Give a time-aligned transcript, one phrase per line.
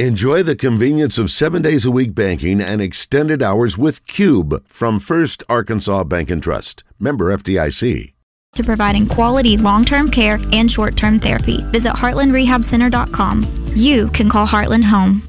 [0.00, 4.98] Enjoy the convenience of seven days a week banking and extended hours with Cube from
[4.98, 6.82] First Arkansas Bank and Trust.
[6.98, 8.12] Member FDIC.
[8.54, 13.74] To providing quality long term care and short term therapy, visit heartlandrehabcenter.com.
[13.76, 15.28] You can call Heartland home.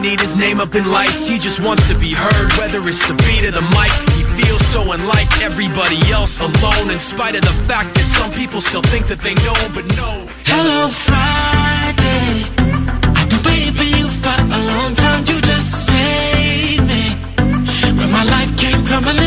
[0.00, 3.16] need his name up in lights, he just wants to be heard, whether it's the
[3.24, 3.92] beat of the mic.
[4.12, 8.60] He feels so unlike everybody else alone, in spite of the fact that some people
[8.70, 10.28] still think that they know, but no.
[10.44, 12.46] Hello Friday.
[13.16, 15.24] I've been waiting for you for a long time.
[15.26, 17.16] You just saved me
[17.98, 19.25] when my life came crumbling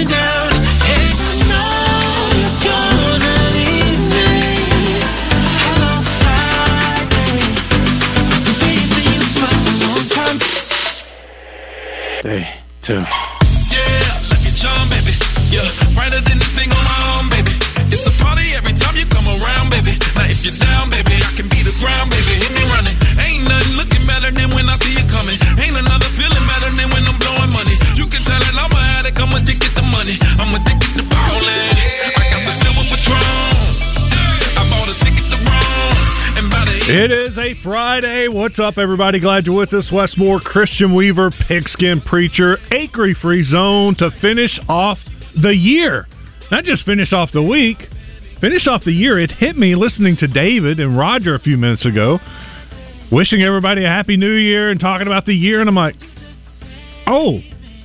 [12.29, 12.45] Three,
[12.85, 13.01] two.
[13.73, 15.17] Yeah, jump, baby.
[15.49, 15.65] Yeah,
[15.97, 16.37] brighter than
[37.63, 38.27] Friday.
[38.27, 39.19] What's up, everybody?
[39.19, 39.89] Glad you're with us.
[39.91, 44.97] Wes Moore, Christian Weaver, Pigskin Preacher, Acree Free Zone to finish off
[45.41, 46.07] the year.
[46.51, 47.77] Not just finish off the week,
[48.39, 49.19] finish off the year.
[49.19, 52.19] It hit me listening to David and Roger a few minutes ago,
[53.11, 55.59] wishing everybody a happy new year and talking about the year.
[55.59, 55.95] And I'm like,
[57.07, 57.39] oh,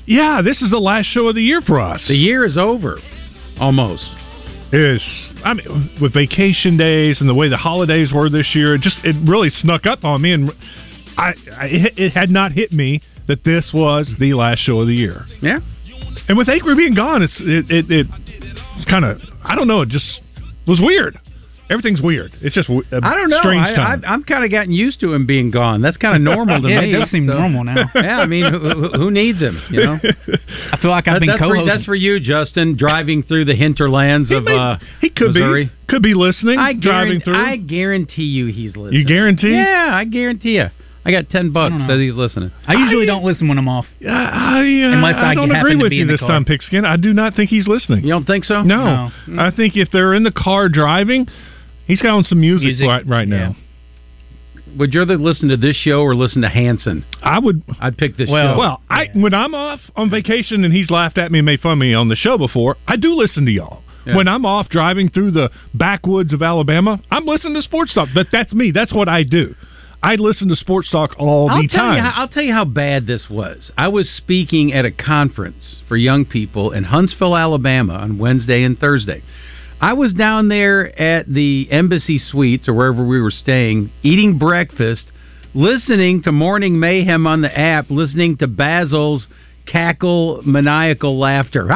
[0.06, 2.04] yeah, this is the last show of the year for us.
[2.08, 2.98] The year is over,
[3.58, 4.04] almost.
[4.74, 5.02] Is
[5.44, 8.98] I mean with vacation days and the way the holidays were this year, it just
[9.04, 10.50] it really snuck up on me, and
[11.16, 14.88] I, I it, it had not hit me that this was the last show of
[14.88, 15.26] the year.
[15.40, 15.60] Yeah,
[16.28, 19.90] And with Acree being gone, it's it it, it kind of I don't know, it
[19.90, 20.20] just
[20.66, 21.20] was weird.
[21.74, 22.32] Everything's weird.
[22.40, 23.40] It's just w- a I don't know.
[23.40, 24.04] Strange I, I, time.
[24.06, 25.82] I'm kind of gotten used to him being gone.
[25.82, 26.94] That's kind of normal to Yeah, me.
[26.94, 27.90] it does seem normal now.
[27.94, 29.60] Yeah, I mean, who, who- who needs him?
[29.70, 29.98] You know,
[30.72, 31.66] I feel like I've That- been that's, for, co-hosting.
[31.66, 35.66] that's for you, Justin, driving through the hinterlands he, of may- uh, he could Missouri.
[35.66, 37.36] be could be listening, I driving guarantee, through.
[37.36, 39.00] I guarantee you, he's listening.
[39.00, 39.52] you guarantee?
[39.52, 40.66] Yeah, I guarantee you.
[41.06, 41.74] I got ten bucks.
[41.78, 41.86] I.
[41.86, 42.50] Says he's listening.
[42.66, 43.84] I usually I- don't listen when I'm off.
[44.00, 46.30] I, I, uh, Unless I I don't agree with you this car.
[46.30, 46.86] time, Pigskin.
[46.86, 48.04] I do not think he's listening.
[48.04, 48.62] You don't think so?
[48.62, 49.42] No, No.
[49.42, 51.26] I think if they're in the car driving,
[51.86, 53.56] he's got on some music, Music, right, right now.
[54.76, 57.04] Would you rather listen to this show or listen to Hanson?
[57.22, 57.62] I would.
[57.80, 58.58] I'd pick this Well- show.
[58.58, 61.72] Well, I when I'm off on vacation and he's laughed at me and made fun
[61.72, 63.82] of me on the show before, I do listen to y'all.
[64.06, 64.16] Yeah.
[64.16, 68.08] When I'm off driving through the backwoods of Alabama, I'm listening to sports talk.
[68.14, 68.70] But that's me.
[68.70, 69.54] That's what I do.
[70.02, 71.96] I listen to sports talk all I'll the tell time.
[71.96, 72.02] you.
[72.02, 73.70] How, I'll tell you how bad this was.
[73.78, 78.78] I was speaking at a conference for young people in Huntsville, Alabama, on Wednesday and
[78.78, 79.22] Thursday.
[79.84, 85.04] I was down there at the Embassy Suites or wherever we were staying, eating breakfast,
[85.52, 89.26] listening to Morning Mayhem on the app, listening to Basil's
[89.66, 91.68] cackle maniacal laughter.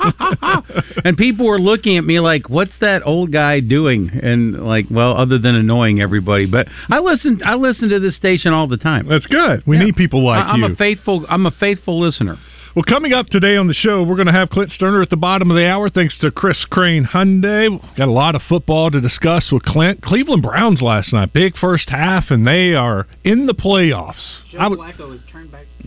[1.04, 5.16] and people were looking at me like, "What's that old guy doing?" And like, well,
[5.16, 6.46] other than annoying everybody.
[6.46, 7.42] But I listen.
[7.44, 9.06] I listen to this station all the time.
[9.08, 9.62] That's good.
[9.68, 9.84] We Yeah.
[9.84, 10.66] need people like I- I'm you.
[10.72, 11.26] a faithful.
[11.28, 12.38] I'm a faithful listener.
[12.74, 15.16] Well, coming up today on the show, we're going to have Clint Stoerner at the
[15.16, 17.68] bottom of the hour, thanks to Chris Crane Hyundai.
[17.98, 20.00] Got a lot of football to discuss with Clint.
[20.00, 24.14] Cleveland Browns last night, big first half, and they are in the playoffs.
[24.58, 24.78] I would-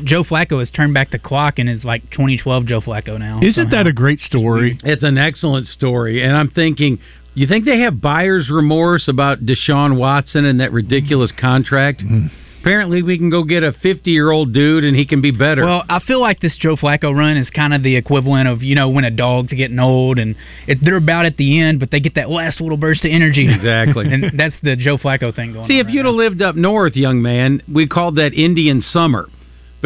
[0.04, 3.40] Joe Flacco has turned back the clock and is like 2012 Joe Flacco now.
[3.42, 4.78] isn't that a great story?
[4.84, 7.00] It's an excellent story, and I'm thinking.
[7.38, 12.02] You think they have buyer's remorse about Deshaun Watson and that ridiculous contract?
[12.02, 12.28] Mm-hmm.
[12.66, 15.64] Apparently, we can go get a 50 year old dude and he can be better.
[15.64, 18.74] Well, I feel like this Joe Flacco run is kind of the equivalent of you
[18.74, 20.36] know when a dog's getting old and
[20.66, 23.48] it, they're about at the end, but they get that last little burst of energy.
[23.54, 24.08] Exactly.
[24.12, 25.66] and that's the Joe Flacco thing going.
[25.66, 25.68] On.
[25.68, 26.10] See, if right you'd now.
[26.10, 29.28] have lived up north, young man, we called that Indian summer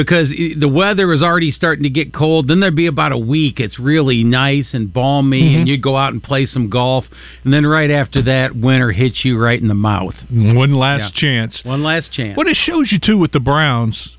[0.03, 2.47] because the weather is already starting to get cold.
[2.47, 3.59] Then there'd be about a week.
[3.59, 5.55] It's really nice and balmy, Mm-hmm.
[5.59, 7.03] and you'd go out and play some golf.
[7.43, 10.15] And then right after that, winter hits you right in the mouth.
[10.31, 11.21] One last Yeah.
[11.21, 11.59] chance.
[11.65, 12.37] One last chance.
[12.37, 14.09] What it shows you too with the Browns,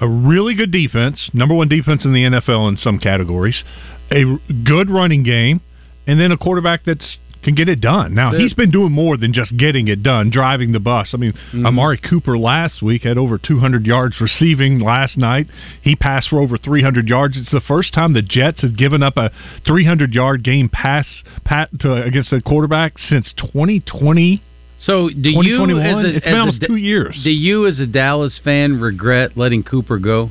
[0.00, 3.62] a really good defense, number one defense in the NFL in some categories,
[4.10, 4.24] a
[4.64, 5.60] good running game,
[6.06, 8.14] and then a quarterback that's can get it done.
[8.14, 11.10] Now he's been doing more than just getting it done, driving the bus.
[11.14, 11.66] I mean, Mm-hmm.
[11.66, 14.78] Amari Cooper last week had over 200 yards receiving.
[14.80, 15.46] Last night
[15.82, 17.36] he passed for over 300 yards.
[17.36, 19.30] It's the first time the Jets have given up a
[19.66, 21.06] 300 yard game pass
[21.44, 24.42] pat to, against a quarterback since 2020.
[24.78, 27.20] So do you, as a, It's been a almost two years.
[27.22, 30.30] Do you, as a Dallas fan, regret letting Cooper go?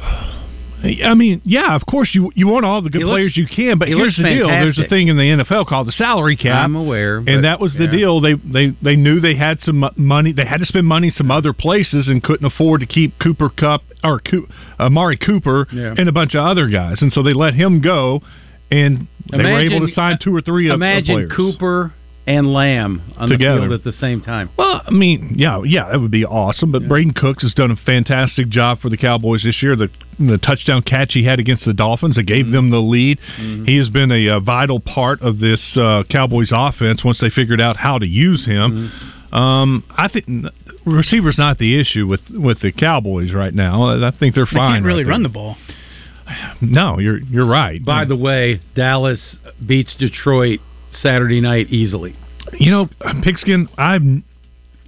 [1.04, 3.46] I mean, yeah, of course you you want all the good He looks- players you
[3.46, 5.92] can, but he here's looks the deal: there's a thing in the NFL called the
[5.92, 6.64] salary cap.
[6.64, 7.90] I'm aware, but- and that was the yeah.
[7.90, 8.20] deal.
[8.20, 10.32] They they they knew they had some money.
[10.32, 13.82] They had to spend money some other places and couldn't afford to keep Cooper Kupp
[14.02, 14.20] or
[14.78, 15.94] Amari Cooper Yeah.
[15.96, 18.22] and a bunch of other guys, and so they let him go,
[18.70, 21.28] and they were able to sign two or three of of Imagine.
[21.30, 21.92] Cooper
[22.26, 23.60] and Lamb on Together.
[23.60, 24.50] the field at the same time.
[24.56, 26.72] Well, I mean, yeah, yeah, that would be awesome.
[26.72, 29.76] But Brandin Cooks has done a fantastic job for the Cowboys this year.
[29.76, 29.88] The
[30.18, 33.18] the touchdown catch he had against the Dolphins that gave them the lead.
[33.66, 37.60] He has been a, uh vital part of this uh, Cowboys offense once they figured
[37.60, 38.92] out how to use him.
[39.32, 40.26] Um, I think
[40.86, 44.06] receiver's not the issue with with the Cowboys right now.
[44.06, 44.72] I think they're fine.
[44.72, 45.56] They can't really right run the ball.
[46.62, 47.84] No, you're you're right.
[47.84, 50.60] By the way, Dallas beats Detroit
[51.02, 52.16] Saturday night easily.
[52.58, 52.88] you know,
[53.22, 54.02] Pigskin, I've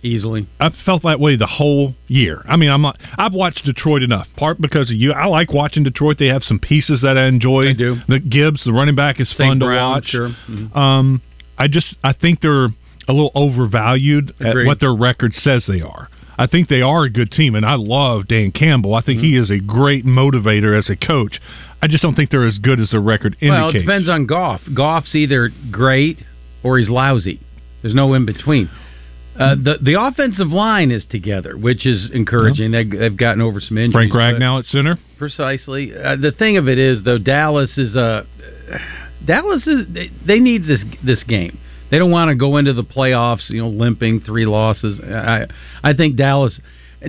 [0.03, 0.47] Easily.
[0.61, 2.45] I've felt that way the whole year.
[2.49, 2.97] I mean, I'm not.
[3.19, 5.13] I've watched Detroit enough, part because of you.
[5.13, 6.17] I like watching Detroit.
[6.19, 7.65] They have some pieces that I enjoy.
[7.65, 7.97] They do.
[8.07, 9.39] The Gibbs, the running back, is St.
[9.39, 10.05] fun to watch.
[10.07, 10.29] sure.
[10.49, 10.77] Mhm.
[10.77, 11.23] Um,
[11.59, 16.09] I just I think they're a little overvalued at what their record says they are.
[16.39, 18.95] I think they are a good team, and I love Dan Campbell.
[18.95, 19.27] I think Mm-hmm.
[19.27, 21.41] he is a great motivator as a coach.
[21.83, 23.51] I just don't think they're as good as the record indicates.
[23.51, 24.61] Well, it depends on Goff.
[24.75, 26.19] Goff's either great
[26.63, 27.41] or he's lousy.
[27.83, 28.71] There's no in between.
[29.39, 32.71] Uh, the the offensive line is together, which is encouraging.
[32.71, 34.11] They, they've gotten over some injuries.
[34.11, 34.99] Frank Ragnow at center.
[35.19, 35.93] Precisely.
[35.95, 38.27] Uh, the thing of it is, though, Dallas is a
[39.25, 41.59] Dallas is they, they need this this game.
[41.91, 45.01] They don't want to go into the playoffs, you know, limping three losses.
[45.01, 45.47] I
[45.85, 46.59] I think Dallas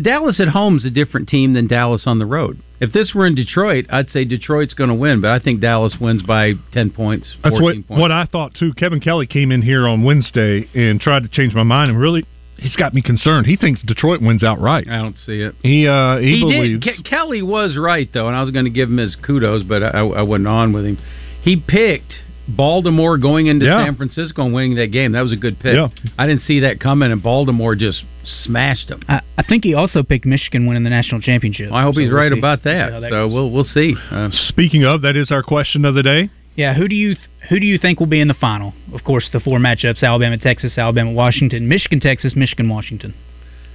[0.02, 2.60] Dallas at home is a different team than Dallas on the road.
[2.80, 5.96] If this were in Detroit, I'd say Detroit's going to win, but I think Dallas
[6.00, 7.90] wins by ten points, That's what points.
[7.90, 8.74] what I thought too.
[8.76, 12.26] Kevin Kelly came in here on Wednesday and tried to change my mind, and really,
[12.58, 13.48] he's got me concerned.
[13.48, 14.88] He thinks Detroit wins outright.
[14.88, 15.56] I don't see it.
[15.64, 16.86] He uh, he, He believes.
[16.86, 17.04] did.
[17.04, 19.82] Ke- Kelly was right though, and I was going to give him his kudos, but
[19.82, 21.00] I, I wasn't on with him.
[21.42, 22.14] He picked
[22.48, 23.84] Baltimore going into Yeah.
[23.86, 25.12] San Francisco and winning that game.
[25.12, 25.76] That was a good pick.
[25.76, 25.90] Yeah.
[26.18, 29.02] I didn't see that coming, and Baltimore just smashed them.
[29.08, 31.72] I, I think he also picked Michigan winning the national championship.
[31.72, 32.38] I hope So he's we'll right see.
[32.40, 32.92] about See that.
[33.04, 33.34] so goes.
[33.34, 33.96] we'll we'll see.
[34.12, 36.30] Uh, Speaking of, that is our question of the day.
[36.56, 38.74] Yeah, who do you th- who do you think will be in the final?
[38.94, 43.14] Of course, the four matchups: Alabama, Texas, Alabama, Washington, Michigan, Texas, Michigan, Washington.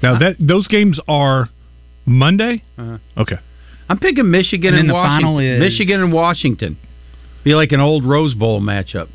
[0.03, 1.49] Now that those games are
[2.07, 2.63] Monday.
[2.77, 2.99] Uh-huh.
[3.19, 3.37] Okay.
[3.89, 5.19] I'm picking Michigan And and, the Washington.
[5.27, 6.77] final is- Michigan and Washington.
[7.45, 9.09] Be like an old Rose Bowl matchup.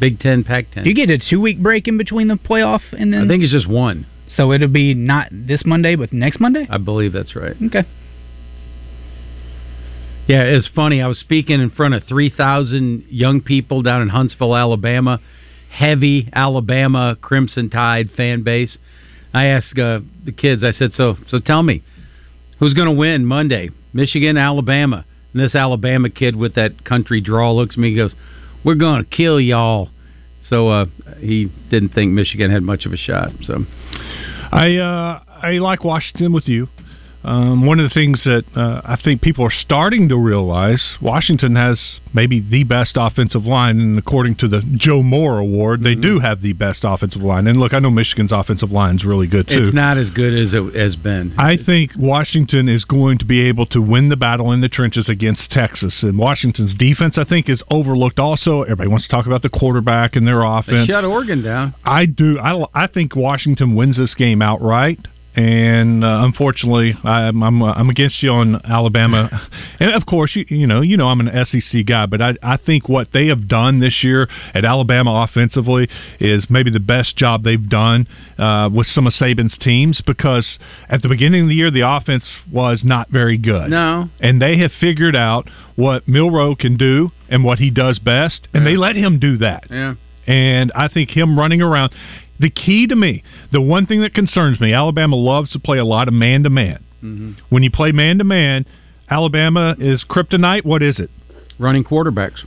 [0.00, 0.84] Big Ten, Pac-10.
[0.84, 3.22] You get a two week break in between the playoff and then?
[3.22, 4.06] I think it's just one.
[4.36, 4.52] so.
[4.52, 6.66] It'll be not this Monday, but next Monday.
[6.68, 7.54] I believe that's right.
[7.66, 7.84] Okay.
[10.28, 11.02] Yeah, it's funny.
[11.02, 15.20] I was speaking in front of 3,000 young people down in Huntsville, Alabama.
[15.70, 18.76] Heavy Alabama Crimson Tide fan base.
[19.34, 21.82] I asked uh, the kids, I said, so so tell me,
[22.58, 23.70] who's going to win Monday?
[23.94, 25.06] Michigan, Alabama.
[25.32, 28.14] And this Alabama kid with that country drawl looks at me and goes,
[28.64, 29.90] we're going to kill y'all.
[30.48, 30.86] So uh,
[31.18, 33.30] he didn't think Michigan had much of a shot.
[33.42, 33.64] So
[34.50, 36.68] I uh, I like Washington with you.
[37.24, 41.54] Um, one of the things that uh, I think people are starting to realize, Washington
[41.56, 41.78] has
[42.12, 46.00] maybe the best offensive line, and according to the Joe Moore Award, they Mm-hmm.
[46.02, 47.46] do have the best offensive line.
[47.46, 49.66] And look, I know Michigan's offensive line is really good too.
[49.66, 51.34] it's not as good as it has been.
[51.38, 55.08] I think Washington is going to be able to win the battle in the trenches
[55.08, 56.02] against Texas.
[56.02, 58.62] And Washington's defense, I think, is overlooked also.
[58.62, 60.88] Everybody wants to talk about the quarterback and their They offense.
[60.88, 61.74] shut Oregon down.
[61.84, 62.38] I do.
[62.40, 64.98] I, I think Washington wins this game outright.
[65.34, 69.30] And uh, unfortunately, I'm I'm, uh, I'm against you on Alabama,
[69.80, 72.58] and of course, you you know you know I'm an SEC guy, but I I
[72.58, 75.88] think what they have done this year at Alabama offensively
[76.20, 78.06] is maybe the best job they've done
[78.38, 80.58] uh, with some of Saban's teams because
[80.90, 84.10] at the beginning of the year the offense was not very good No.
[84.20, 88.66] and they have figured out what Milrow can do and what he does best, and
[88.66, 89.64] they let him do that.
[89.70, 89.94] Yeah.
[90.26, 91.92] And I think him running around.
[92.42, 93.22] The key to me,
[93.52, 96.50] the one thing that concerns me, Alabama loves to play a lot of man to
[96.50, 96.84] man.
[97.48, 98.66] When you play man to man,
[99.10, 100.64] Alabama is kryptonite.
[100.64, 101.10] What is it?
[101.58, 102.44] Running quarterbacks.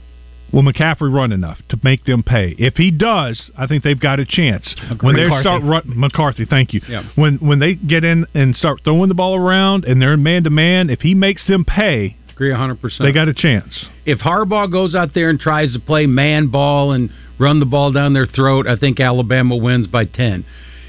[0.52, 2.54] Will McCaffrey run enough to make them pay?
[2.58, 4.74] If he does, I think they've got a chance.
[5.00, 5.42] When they McCarthy.
[5.42, 6.80] start run, McCarthy, thank you.
[6.88, 7.02] Yeah.
[7.16, 10.50] When when they get in and start throwing the ball around and they're man to
[10.50, 12.98] man, if he makes them pay, Agree 100%.
[12.98, 13.86] They got a chance.
[14.04, 17.92] if Harbaugh goes out there and tries to play man ball and run the ball
[17.92, 20.44] down their throat, I think Alabama wins by 10.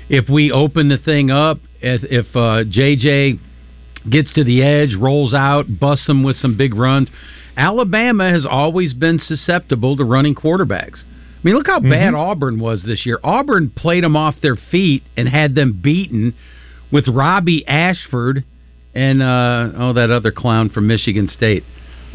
[0.10, 3.40] If we open the thing up, if, if uh, JJ
[4.10, 7.10] gets to the edge, rolls out, busts them with some big runs,
[7.58, 11.04] Alabama has always been susceptible to running quarterbacks.
[11.04, 13.20] I mean, look how bad Auburn was this year.
[13.24, 16.36] Auburn played them off their feet and had them beaten
[16.92, 18.44] with Robby Ashford
[18.94, 21.64] and uh, oh, that other clown from Michigan State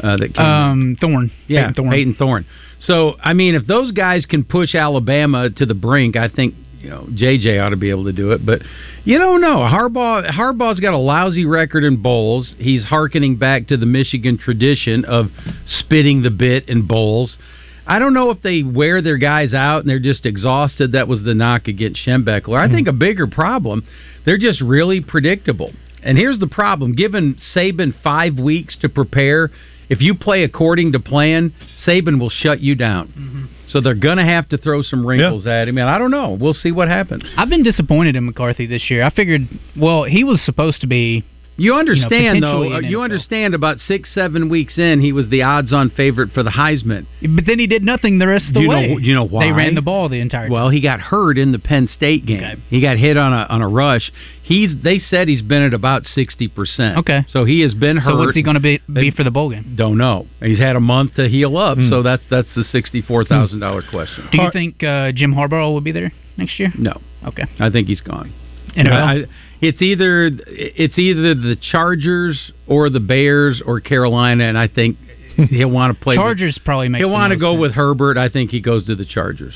[0.03, 0.45] uh, that came.
[0.45, 1.31] Um, Thorne.
[1.47, 1.91] Yeah, Payton Thorne.
[1.91, 2.45] Payton Thorne.
[2.81, 6.89] So, I mean, if those guys can push Alabama to the brink, I think you
[6.89, 8.45] know JJ ought to be able to do it.
[8.45, 8.61] But
[9.05, 9.59] you don't know.
[9.59, 12.53] Harbaugh Harbaugh's got a lousy record in bowls.
[12.57, 15.27] He's hearkening back to the Michigan tradition of
[15.65, 17.37] spitting the bit in bowls.
[17.85, 20.93] I don't know if they wear their guys out and they're just exhausted.
[20.93, 22.57] That was the knock against Schembechler.
[22.57, 23.85] I think a bigger problem,
[24.25, 25.73] they're just really predictable.
[26.01, 29.51] And here's the problem: given Saban five weeks to prepare,
[29.89, 31.53] if you play according to plan,
[31.85, 33.07] Saban will shut you down.
[33.07, 33.45] Mm-hmm.
[33.67, 35.77] So they're going to have to throw some wrinkles at him.
[35.77, 36.37] And I don't know.
[36.39, 37.23] We'll see what happens.
[37.37, 39.03] I've been disappointed in McCarthy this year.
[39.03, 39.41] I figured,
[39.75, 41.25] well, he was supposed to be.
[41.55, 42.59] You understand, though.
[42.63, 43.53] potentially uh, an You understand.
[43.53, 47.05] About six, seven weeks in, he was the odds-on favorite for the Heisman.
[47.21, 48.97] But then he did nothing the rest of the You know- way.
[49.01, 49.45] you know why?
[49.45, 50.51] They ran the ball the entire time.
[50.51, 52.37] Well, he got hurt in the Penn State game.
[52.43, 52.55] Okay.
[52.69, 54.11] He got hit on a on a rush.
[54.41, 56.97] He's they said he's been at about sixty percent.
[56.97, 57.21] Okay.
[57.29, 58.11] so he has been hurt.
[58.11, 59.75] so what's he going to be, be for the bowl game?
[59.77, 60.27] Don't know.
[60.41, 61.89] He's had a month to heal up, Hmm.
[61.89, 64.27] so that's that's the sixty-four thousand dollar question.
[64.31, 66.73] Do you think uh, Jim Harbaugh will be there next year?
[66.77, 67.43] No, Okay.
[67.59, 68.33] I think he's gone.
[68.75, 68.91] NFL?
[68.91, 69.25] I-
[69.61, 74.97] it's either it's either the Chargers or the Bears or Carolina, and I think
[75.49, 76.15] he'll want to play.
[76.15, 76.99] Chargers probably make.
[76.99, 77.61] He'll want to go sense.
[77.61, 78.17] with Herbert.
[78.17, 79.53] I think he goes to the Chargers.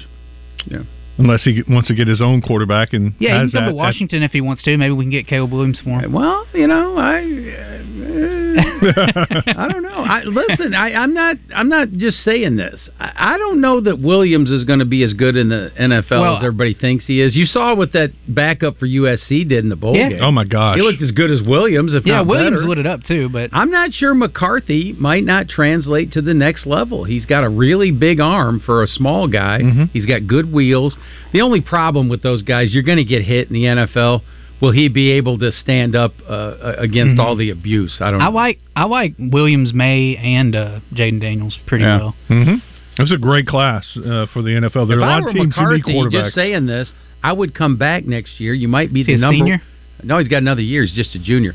[0.65, 0.83] Yeah.
[1.17, 3.69] Unless he wants to get his own quarterback and Yeah, he has can come that,
[3.71, 4.77] to Washington if he wants to.
[4.77, 6.13] Maybe we can get Caleb Williams for him.
[6.13, 9.89] Well, you know, I uh, I don't know.
[10.03, 12.89] I, listen, I, I'm not I'm not just saying this.
[12.99, 16.11] I, I don't know that Williams is going to be as good in the NFL
[16.21, 17.35] Well, as everybody thinks he is.
[17.35, 20.09] You saw what that backup for USC did in the bowl Yeah.
[20.09, 20.19] game.
[20.21, 22.11] oh my gosh, He looked as good as Williams, if not.
[22.11, 22.67] Yeah, not Williams better.
[22.69, 26.65] lit it up too, but I'm not sure McCarthy might not translate to the next
[26.65, 27.03] level.
[27.03, 29.59] He's got a really big arm for a small guy.
[29.61, 29.89] Mhm.
[29.91, 30.97] He's got good wheels.
[31.33, 34.21] The only problem with those guys, you're going to get hit in the NFL.
[34.59, 37.23] Will he be able to stand up uh, against Mhm.
[37.23, 37.97] all the abuse?
[38.01, 38.21] I don't.
[38.21, 38.31] I know.
[38.31, 41.97] like I like Williams, Maye, and uh, Jayden Daniels pretty yeah.
[41.99, 42.15] well.
[42.27, 42.55] hmm
[42.97, 44.87] It was a great class uh, for the NFL.
[44.87, 46.11] There if are a lot were of teams who need McCarthy, quarterbacks.
[46.23, 46.91] just saying this,
[47.23, 48.53] I would come back next year.
[48.53, 49.37] You might be Is the a number.
[49.37, 49.61] senior?
[50.03, 50.81] No, he's got another year.
[50.83, 51.53] He's just a junior.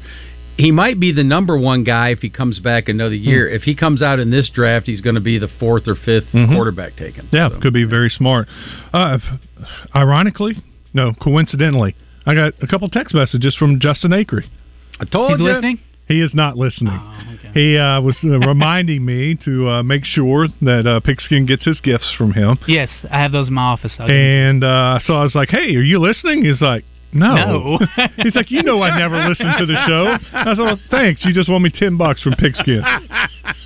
[0.56, 3.48] He might be the number one guy if he comes back another year.
[3.48, 6.26] If he comes out in this draft, he's going to be the fourth or 5th
[6.32, 6.52] Mhm.
[6.54, 7.26] quarterback taken.
[7.32, 8.48] Yeah, So- could be very smart.
[8.92, 9.18] Uh,
[9.94, 10.56] ironically,
[10.94, 11.94] no, coincidentally,
[12.26, 14.48] I got a couple text messages from Justin Acree.
[15.00, 15.46] I told He's you.
[15.46, 15.80] listening.
[16.08, 16.98] He is not listening.
[17.00, 17.52] Oh, okay.
[17.54, 21.80] He uh, was uh, reminding me to uh, make sure that uh, Pigskin gets his
[21.80, 22.58] gifts from him.
[22.66, 23.94] Yes, I have those in my office.
[23.98, 27.78] I'll And uh, so I was like, "Hey, are you listening?" He's like, "No." No.
[28.22, 31.24] He's like, "You know, I never listen to the show." I said, well, "Thanks.
[31.24, 32.82] You just won me ten bucks from Pigskin."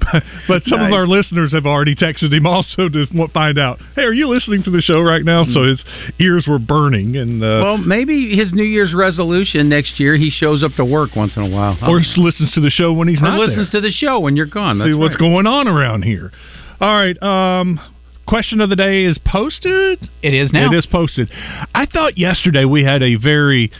[0.00, 4.02] but, but some of our listeners have already texted him also to find out, "Hey,
[4.02, 5.82] are you listening to the show right now?" So his
[6.18, 10.62] ears were burning, and uh, Well, maybe his New Year's resolution next year he shows
[10.62, 11.78] up to work once in a while.
[11.82, 13.80] or listens to the show when he's not listens there.
[13.80, 14.80] to the show when you're gone.
[14.84, 15.18] See what's right.
[15.18, 16.32] going on around here.
[16.80, 17.20] All right.
[17.22, 17.80] Um,
[18.26, 20.08] question of the day is posted.
[20.22, 20.70] it is now.
[20.72, 21.30] It is posted.
[21.74, 23.72] I thought yesterday we had a very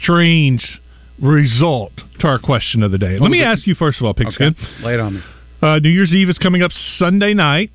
[0.00, 0.80] strange
[1.20, 3.18] result to our question of the day.
[3.18, 4.56] Let me ask you first of all, Pigskin.
[4.58, 4.84] Okay.
[4.84, 5.20] Lay it on me.
[5.62, 7.70] Uh, New Year's Eve is coming up Sunday night.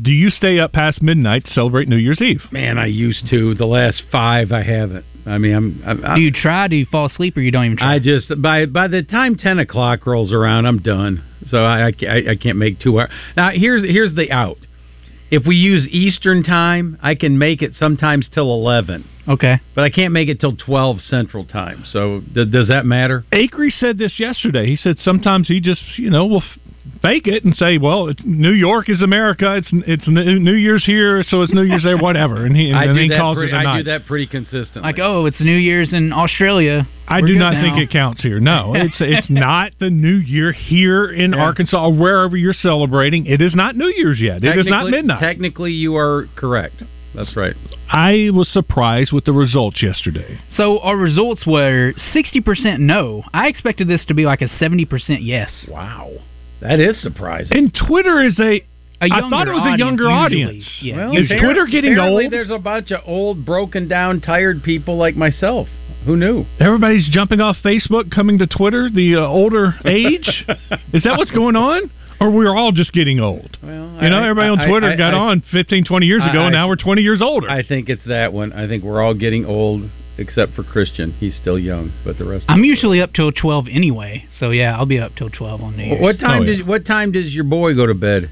[0.00, 2.42] Do you stay up past midnight to celebrate New Year's Eve?
[2.50, 3.54] Man, I used to.
[3.54, 5.04] The last five, I haven't.
[5.24, 5.82] I mean, I'm.
[5.86, 6.66] I'm I, Do you try?
[6.68, 7.94] Do you fall asleep, or you don't even try?
[7.94, 11.24] I just by by the time ten o'clock rolls around, I'm done.
[11.48, 13.10] So I I, I can't make two hours.
[13.36, 14.58] Now here's here's the out.
[15.30, 19.60] If we use Eastern time, I can make it sometimes till eleven, okay.
[19.74, 21.84] but I can't make it till twelve Central time.
[21.86, 23.24] So th- does that matter?
[23.30, 24.66] Acree said this yesterday.
[24.66, 26.67] He said sometimes he just, you know, will f-
[27.02, 29.56] fake it and say, "Well, it's, New York is America.
[29.56, 32.78] It's it's New New Year's here, so it's New Year's there, whatever." And he and
[32.78, 33.76] I then he calls Pretty, it a I night.
[33.78, 34.82] do that pretty consistently.
[34.82, 36.86] Like, oh, it's New Year's in Australia.
[37.06, 37.62] I We're do not now.
[37.62, 38.40] think it counts here.
[38.40, 41.38] No, it's it's not the New Year here in Yeah.
[41.40, 43.26] Arkansas or wherever you're celebrating.
[43.26, 44.42] It is not New Year's yet.
[44.44, 45.20] It is not midnight.
[45.20, 46.82] Technically, you are correct.
[47.14, 47.54] That's right.
[47.90, 50.38] I was surprised with the results yesterday.
[50.54, 53.24] So our results were sixty percent no.
[53.32, 55.50] I expected this to be like a seventy percent yes.
[55.68, 56.10] Wow,
[56.60, 57.56] that is surprising.
[57.56, 58.62] And Twitter is a A
[59.00, 60.12] I younger thought it was a younger usually.
[60.44, 60.68] audience.
[60.82, 60.96] Yeah.
[60.96, 62.32] Well, Is Twitter getting apparently old?
[62.32, 65.68] There's a bunch of old, broken down, tired people like myself.
[66.04, 66.44] Who knew?
[66.60, 68.88] Everybody's jumping off Facebook, coming to Twitter.
[68.92, 70.28] The uh, older age
[70.92, 73.58] is that what's going on, or we're all just getting old?
[73.62, 76.40] Well, You know, I- everybody on Twitter I- got I- on 15, 20 years ago,
[76.40, 77.48] I- and now we're 20 years older.
[77.50, 78.52] I think it's that one.
[78.52, 81.12] I think we're all getting old, except for Christian.
[81.12, 82.44] He's still young, but the rest.
[82.48, 85.76] I'm of usually up till twelve anyway, so yeah, I'll be up till twelve on
[85.76, 86.02] New Year's.
[86.02, 86.58] What time Oh, yeah.
[86.58, 88.30] does What time does your boy go to bed?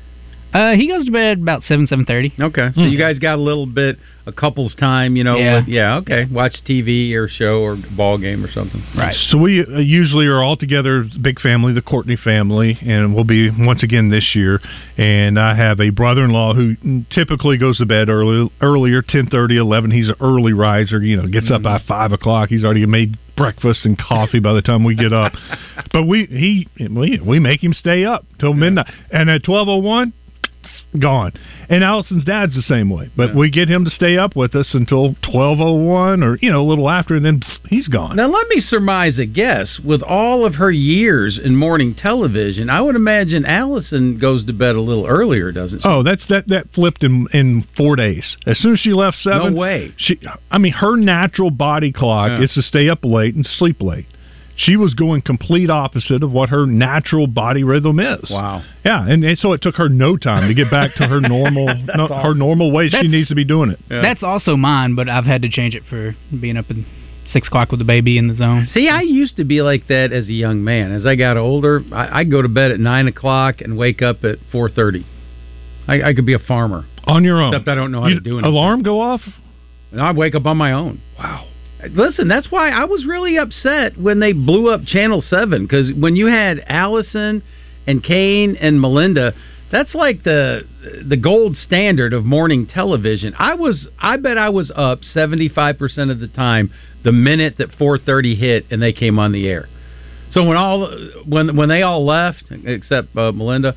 [0.56, 2.32] Uh, he goes to bed about seven seven thirty.
[2.40, 2.88] Okay, so Hmm.
[2.88, 5.36] you guys got a little bit a couple's time, you know?
[5.36, 5.56] Yeah.
[5.58, 5.96] with- yeah.
[5.98, 8.82] Okay, watch TV or show or ball game or something.
[8.96, 9.14] Right.
[9.14, 13.50] So we uh, usually are all together, big family, the Courtney family, and we'll be
[13.50, 14.60] once again this year.
[14.96, 16.74] And I have a brother-in-law who
[17.10, 19.90] typically goes to bed early, earlier, 10:30, 11.
[19.90, 22.48] He's an early riser, you know, gets up by five o'clock.
[22.48, 25.34] He's already made breakfast and coffee by the time we get up.
[25.92, 30.12] but we he we, we make him stay up till midnight, and at 12:01
[30.98, 31.32] gone.
[31.68, 33.10] And Allison's dad's the same way.
[33.16, 36.68] But we get him to stay up with us until 12:01 or you know a
[36.68, 38.16] little after and then psst, he's gone.
[38.16, 39.78] Now let me surmise a guess.
[39.84, 44.74] With all of her years in morning television, I would imagine Allison goes to bed
[44.74, 45.88] a little earlier, doesn't she?
[45.88, 48.36] Oh, that's that that flipped in in 4 days.
[48.46, 49.92] As soon as she left 7 No way.
[49.96, 50.18] She
[50.50, 52.44] I mean her natural body clock Yeah.
[52.44, 54.06] is to stay up late and sleep late.
[54.58, 58.30] She was going complete opposite of what her natural body rhythm is.
[58.30, 58.64] Wow.
[58.84, 61.66] Yeah, and, and so it took her no time to get back to her normal
[61.94, 63.78] no, her normal way she needs to be doing it.
[63.90, 64.00] Yeah.
[64.02, 66.76] That's also mine, but I've had to change it for being up at
[67.26, 68.66] six o'clock with the baby in the zone.
[68.72, 70.90] See, I used to be like that as a young man.
[70.92, 74.24] As I got older, I, I'd go to bed at nine o'clock and wake up
[74.24, 75.04] at four thirty.
[75.86, 76.86] I, I could be a farmer.
[77.04, 77.52] On your own.
[77.52, 78.50] Except I don't know how You- to do anything.
[78.52, 79.20] Alarm go off?
[79.92, 81.00] And I'd wake up on my own.
[81.18, 81.46] Wow.
[81.90, 86.16] Listen, that's why I was really upset when they blew up Channel 7 because when
[86.16, 87.42] you had Allison
[87.86, 89.34] and Kane and Melinda,
[89.70, 90.62] that's like the
[91.06, 93.34] the gold standard of morning television.
[93.38, 96.72] I was I bet I was up 75% of the time
[97.04, 99.68] the minute that 4:30 hit and they came on the air.
[100.30, 100.90] So when all
[101.24, 103.74] when when they all left except uh, Melinda,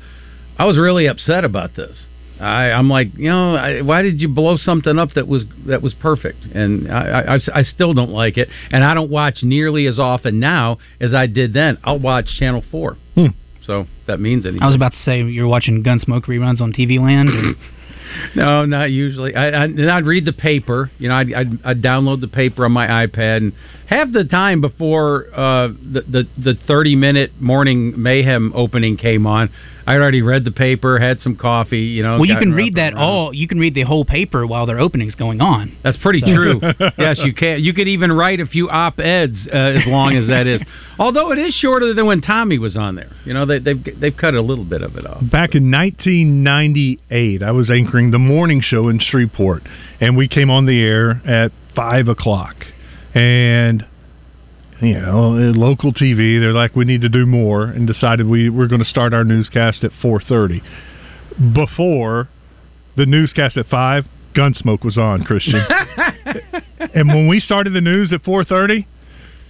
[0.58, 2.06] I was really upset about this.
[2.40, 5.82] I, I'm like, you know, I, why did you blow something up that was that
[5.82, 6.44] was perfect?
[6.54, 10.40] And I, I, I still don't like it, and I don't watch nearly as often
[10.40, 11.78] now as I did then.
[11.84, 13.26] I'll watch Channel Four, Hmm.
[13.62, 14.62] so that means anything.
[14.62, 17.56] I was about to say you're watching Gunsmoke reruns on TV Land.
[18.10, 19.34] Or, No, not usually.
[19.34, 20.90] I, I and I'd read the paper.
[20.98, 23.52] You know, I'd, I'd, I'd download the paper on my iPad, and
[23.88, 29.50] half the time before uh, the, the the thirty minute morning mayhem opening came on,
[29.86, 31.80] I'd already read the paper, had some coffee.
[31.80, 33.02] You know, well, you can read that around.
[33.02, 33.34] all.
[33.34, 35.76] You can read the whole paper while their opening's going on.
[35.82, 36.60] That's pretty So- true.
[36.98, 37.60] yes, you can.
[37.62, 40.62] You could even write a few op eds uh, as long as that is.
[40.98, 43.10] Although it is shorter than when Tommy was on there.
[43.24, 45.22] You know, they, they've they've cut a little bit of it off.
[45.30, 49.62] Back in 1998, I was anchoring the morning show in Shreveport,
[50.00, 52.56] and we came on the air at five o'clock.
[53.14, 53.84] And
[54.80, 58.68] you know, local TV, they're like, we need to do more, and decided we we're
[58.68, 60.62] going to start our newscast at 4:30.
[61.54, 62.28] Before
[62.96, 65.60] the newscast at five, Gunsmoke was on, Christian.
[66.94, 68.86] and when we started the news at 4:30.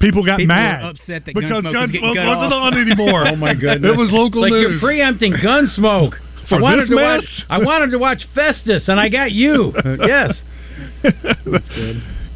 [0.00, 2.72] People got People mad upset that because Gunsmoke was getting Gunsmoke cut wasn't off.
[2.72, 3.26] on anymore.
[3.28, 3.92] Oh my goodness!
[3.92, 4.70] It was local like news.
[4.70, 6.14] you're preempting Gunsmoke.
[6.50, 7.04] For I wanted this to mess?
[7.22, 7.46] watch.
[7.48, 9.72] I wanted to watch Festus, and I got you.
[10.06, 10.34] yes,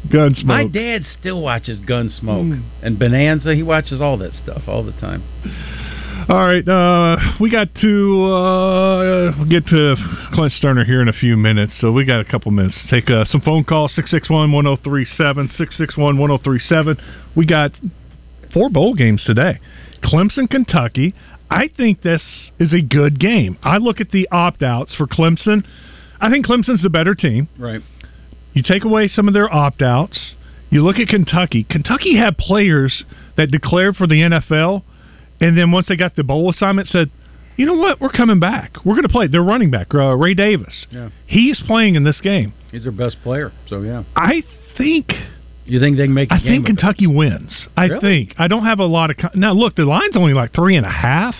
[0.09, 0.43] Gunsmoke.
[0.45, 2.61] my dad still watches Gunsmoke Hmm.
[2.81, 3.55] and Bonanza.
[3.55, 5.23] He watches all that stuff all the time.
[6.27, 9.95] All right, uh, we got to uh, get to
[10.33, 12.79] Clint Stoerner here in a few minutes, so we got a couple minutes.
[12.89, 16.97] Take uh, some phone calls 661 1037, 661 1037.
[17.35, 17.71] We got
[18.53, 19.59] four bowl games today
[20.03, 21.13] Clemson, Kentucky.
[21.55, 22.21] I think this
[22.59, 23.57] is a good game.
[23.63, 25.65] I look at the opt outs for Clemson.
[26.19, 27.47] I think Clemson's the better team.
[27.57, 27.81] Right.
[28.53, 30.19] You take away some of their opt outs.
[30.69, 31.63] You look at Kentucky.
[31.63, 33.03] Kentucky had players
[33.37, 34.83] that declared for the NFL,
[35.39, 37.09] and then once they got the bowl assignment, said,
[37.55, 38.01] "You know what?
[38.01, 38.83] We're coming back.
[38.83, 41.09] We're going to play." Their running back, uh, Ray Davis, Yeah.
[41.25, 42.51] he's playing in this game.
[42.71, 43.51] He's their best player.
[43.67, 44.03] So yeah.
[44.15, 44.43] I
[44.77, 45.07] think.
[45.65, 46.31] You think they can make?
[46.31, 46.65] a I think of it?
[46.77, 47.51] Kentucky wins.
[47.75, 47.99] I Really?
[48.27, 48.35] think.
[48.37, 49.17] I don't have a lot of.
[49.17, 51.35] Con- now, look, the line's only like three and a half,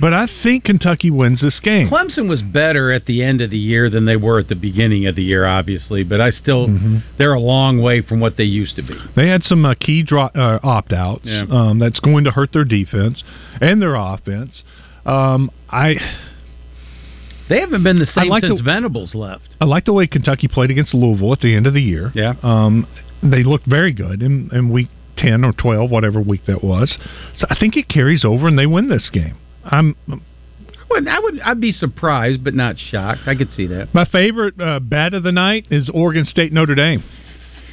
[0.00, 1.88] but I think Kentucky wins this game.
[1.88, 5.06] Clemson was better at the end of the year than they were at the beginning
[5.06, 6.98] of the year, obviously, but I still Mm-hmm.
[7.18, 8.94] they're a long way from what they used to be.
[9.16, 11.46] They had some uh, key dro- uh, opt outs Yeah.
[11.50, 13.24] um, that's going to hurt their defense
[13.60, 14.62] and their offense.
[15.04, 15.96] Um, I
[17.48, 19.48] They haven't been the same like since the- Venables left.
[19.60, 22.12] I like the way Kentucky played against Louisville at the end of the year.
[22.14, 22.34] Yeah.
[22.42, 22.86] Um,
[23.22, 26.96] they looked very good in, in week 10 or 12, whatever week that was.
[27.38, 29.36] So I think it carries over and they win this game.
[29.64, 29.96] I'm
[30.90, 33.20] would, I would, I'd be surprised, but not shocked.
[33.26, 33.92] I could see that.
[33.92, 37.04] My favorite uh, bet of the night is Oregon State Notre Dame.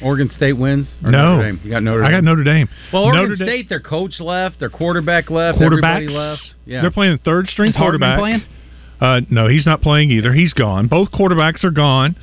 [0.02, 0.88] Oregon State wins.
[1.02, 1.60] Or no, Notre Dame?
[1.64, 2.04] you got Notre.
[2.04, 2.68] I got Notre Dame.
[2.92, 6.42] Well, Oregon Notre Dame- State, their coach left, their quarterback left, everybody left.
[6.66, 8.18] Yeah, They're playing third string Is quarterback.
[8.18, 8.42] playing?
[9.00, 10.32] Uh, no, he's not playing either.
[10.32, 10.86] He's gone.
[10.88, 12.16] Both quarterbacks are gone.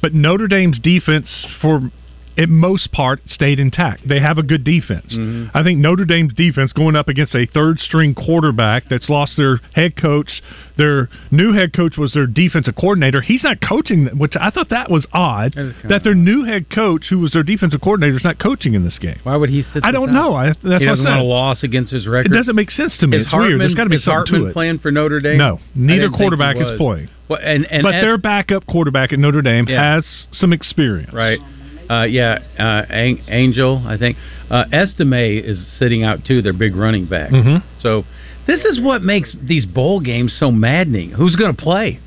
[0.00, 1.26] But Notre Dame's defense,
[1.60, 1.90] for
[2.38, 4.06] at most part, stayed intact.
[4.08, 5.12] They have a good defense.
[5.12, 5.56] Mm-hmm.
[5.56, 9.60] I think Notre Dame's defense going up against a third string quarterback that's lost their
[9.74, 10.40] head coach.
[10.76, 13.20] Their new head coach was their defensive coordinator.
[13.20, 15.54] He's not coaching, them, which I thought that was odd.
[15.54, 18.84] That That their new head coach, who was their defensive coordinator, is not coaching in
[18.84, 19.18] this game.
[19.24, 19.82] Why would he sit?
[19.84, 20.12] I don't out?
[20.14, 20.34] know.
[20.34, 21.10] I, that's he what I doesn't said.
[21.10, 22.30] want a loss against his record.
[22.32, 23.16] It doesn't make sense to me.
[23.16, 23.60] Is it's Hartman, weird.
[23.62, 24.52] There's got to be something Hartman to it.
[24.52, 25.38] playing for Notre Dame?
[25.38, 27.08] No, neither quarterback is playing.
[27.28, 29.94] Well, and, and but as- their backup quarterback at Notre Dame Yeah.
[29.96, 31.12] has some experience.
[31.12, 31.40] Right.
[31.90, 34.16] Uh, yeah, uh, An- Angel, I think.
[34.50, 35.12] Uh, Estime
[35.44, 37.30] is sitting out too, their big running back.
[37.30, 37.62] Mhm.
[37.80, 38.04] So
[38.46, 41.10] this is what makes these bowl games so maddening.
[41.12, 42.00] Who's going to play?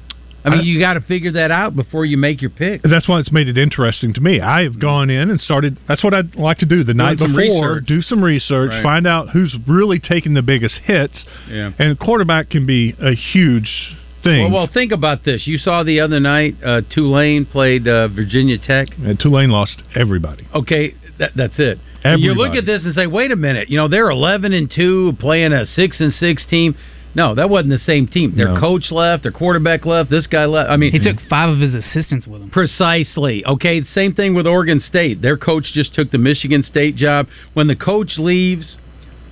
[0.44, 2.82] I mean, I- you got to figure that out before you make your pick.
[2.82, 4.40] That's why it's made it interesting to me.
[4.42, 5.78] I have gone in and started.
[5.88, 7.80] That's what I'd like to do the night some before.
[7.80, 8.82] Do some research, Right.
[8.84, 11.24] find out who's really taking the biggest hits.
[11.52, 11.72] Yeah.
[11.78, 14.44] And quarterback can be a huge thing.
[14.52, 15.46] Well, well, think about this.
[15.46, 18.88] You saw the other night uh, Tulane played uh, Virginia Tech.
[18.98, 20.48] and Tulane lost everybody.
[20.54, 21.80] Okay, that, that's it.
[22.04, 23.70] And You look at this and say, wait a minute.
[23.70, 26.76] You know, they're eleven and two, playing a six and six team.
[27.14, 28.36] No, that wasn't the same team.
[28.38, 28.60] Their No.
[28.60, 30.70] coach left, their quarterback left, this guy left.
[30.70, 32.50] I mean, He took five of his assistants with him.
[32.50, 33.46] Precisely.
[33.46, 35.22] Okay, same thing with Oregon State.
[35.22, 37.28] Their coach just took the Michigan State job.
[37.54, 38.78] When the coach leaves,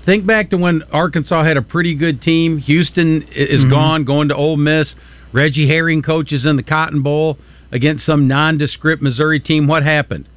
[0.09, 2.57] think back to when Arkansas had a pretty good team.
[2.57, 3.69] Houston is Mm-hmm.
[3.69, 4.93] gone, going to Ole Miss.
[5.31, 7.37] Reggie Herring coaches in the Cotton Bowl
[7.71, 9.67] against some nondescript Missouri team.
[9.67, 10.27] What happened?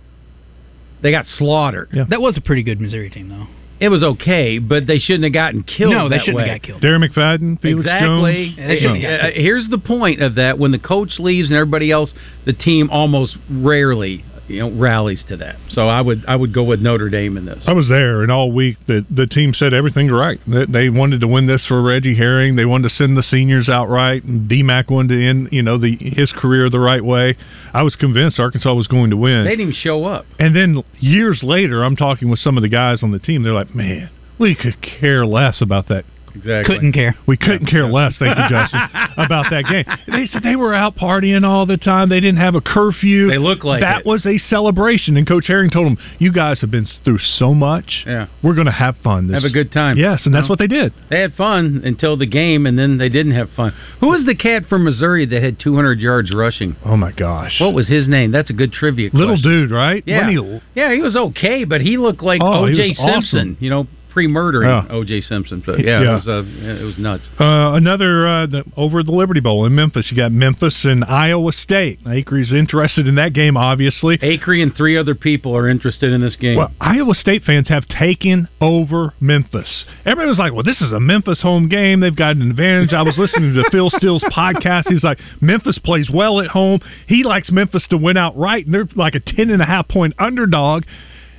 [1.02, 1.88] They got slaughtered.
[1.92, 2.04] Yeah.
[2.08, 3.46] That was a pretty good Missouri team, though.
[3.80, 5.92] It was okay, but they shouldn't have gotten killed.
[5.92, 6.48] no, they that shouldn't way.
[6.48, 6.82] have got killed.
[6.82, 8.46] Darren McFadden, Felix exactly.
[8.46, 8.54] Jones.
[8.58, 9.44] Yeah, they shouldn't have Uh, got killed.
[9.44, 13.36] here's the point of that: when the coach leaves and everybody else, the team almost
[13.50, 15.56] rarely, you know, rallies to that.
[15.70, 17.64] So I would I would go with Notre Dame in this.
[17.66, 20.40] I was there, and all week the the team said everything right.
[20.46, 22.56] They, they wanted to win this for Reggie Herring.
[22.56, 25.78] They wanted to send the seniors out right, and DMAC wanted to end you know
[25.78, 27.36] the his career the right way.
[27.72, 29.44] I was convinced Arkansas was going to win.
[29.44, 30.26] They didn't even show up.
[30.38, 33.42] And then years later, I'm talking with some of the guys on the team.
[33.42, 36.04] They're like, "Man, we could care less about that.
[36.34, 36.74] Exactly.
[36.74, 37.14] Couldn't care.
[37.26, 38.80] We couldn't care less." Thank you, Justin,
[39.16, 39.84] about that game.
[40.06, 42.08] They said they were out partying all the time.
[42.08, 43.28] They didn't have a curfew.
[43.30, 44.06] They look like that it.
[44.06, 45.16] was a celebration.
[45.16, 48.04] And Coach Herring told them, "You guys have been through so much.
[48.06, 48.26] Yeah.
[48.42, 49.28] We're going to have fun.
[49.28, 49.96] This Have a good time.
[49.98, 50.50] Yes, and that's No.
[50.50, 50.92] what they did.
[51.10, 53.72] They had fun until the game, and then they didn't have fun.
[54.00, 56.76] Who was the cat from Missouri that had 200 yards rushing?
[56.84, 58.30] Oh my gosh, What was his name?
[58.30, 59.10] That's a good trivia.
[59.12, 60.02] little dude, right?
[60.06, 62.94] Yeah, he- yeah, he was okay, but he looked like Oh, he O.J.
[62.94, 63.10] Simpson.
[63.12, 63.56] awesome.
[63.60, 64.84] You know, pre-murdering Yeah.
[64.90, 65.22] O.J.
[65.22, 65.62] Simpson.
[65.64, 66.12] But yeah, Yeah.
[66.12, 67.28] it was uh, it was nuts.
[67.40, 70.08] Uh, another uh, the, over at the Liberty Bowl in Memphis.
[70.10, 72.00] You got Memphis and Iowa State.
[72.04, 74.18] Acree's interested in that game, obviously.
[74.18, 76.58] Acree and three other people are interested in this game.
[76.58, 79.84] Well, Iowa State fans have taken over Memphis.
[80.04, 82.00] Everybody was like, "Well, this is a Memphis home game.
[82.00, 84.88] They've got an advantage." I was listening to Phil Steele's podcast.
[84.88, 86.80] He's like, "Memphis plays well at home.
[87.06, 90.14] He likes Memphis to win outright, and they're like a ten and a half point
[90.18, 90.84] underdog."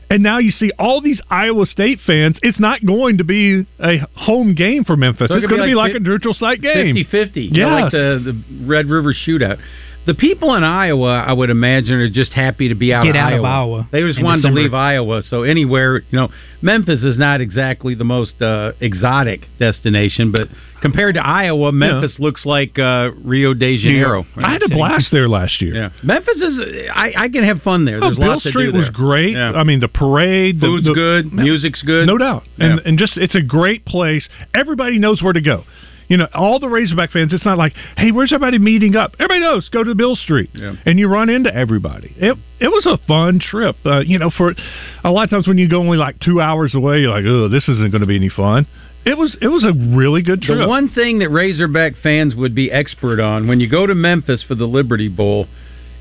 [0.10, 2.38] And now you see all these Iowa State fans.
[2.42, 5.30] It's not going to be a home game for Memphis.
[5.30, 6.96] So it's going to be be like like a neutral site game.
[6.96, 7.52] 50-50.
[7.52, 9.60] You know, like the, the Red River Shootout.
[10.06, 13.22] The people in Iowa, I would imagine, are just happy to be out, Get of,
[13.22, 13.40] out Iowa.
[13.40, 14.60] of Iowa They just wanted December.
[14.60, 15.22] to leave Iowa.
[15.24, 16.28] So anywhere, you know,
[16.62, 20.50] Memphis is not exactly the most uh, exotic destination, but
[20.82, 24.26] compared to Iowa, Memphis looks like uh, Rio de Janeiro.
[24.36, 25.74] I had a blast there last year.
[25.74, 26.60] Yeah, Memphis is.
[26.94, 27.98] I, I can have fun there.
[28.04, 29.34] Oh, There's Beale Street was great.
[29.36, 29.54] Yeah.
[29.54, 32.08] I mean, the parade, the, Food's the- good, No, music's good.
[32.08, 32.88] no doubt, and Yeah.
[32.90, 34.28] and just it's a great place.
[34.54, 35.64] Everybody knows where to go.
[36.08, 37.34] You know, all the Razorback fans.
[37.34, 39.16] It's not like, hey, where's everybody meeting up?
[39.20, 39.70] Everybody knows.
[39.70, 40.76] Go to Beale Street, Yeah.
[40.86, 42.14] and you run into everybody.
[42.18, 43.76] It it was a fun trip.
[43.86, 44.54] Uh, you know, for
[45.04, 47.48] a lot of times when you go only like two hours away, you're like, oh,
[47.48, 48.68] this isn't going to be any fun.
[49.06, 50.60] It was it was a really good trip.
[50.62, 54.44] The one thing that Razorback fans would be expert on when you go to Memphis
[54.48, 55.48] for the Liberty Bowl,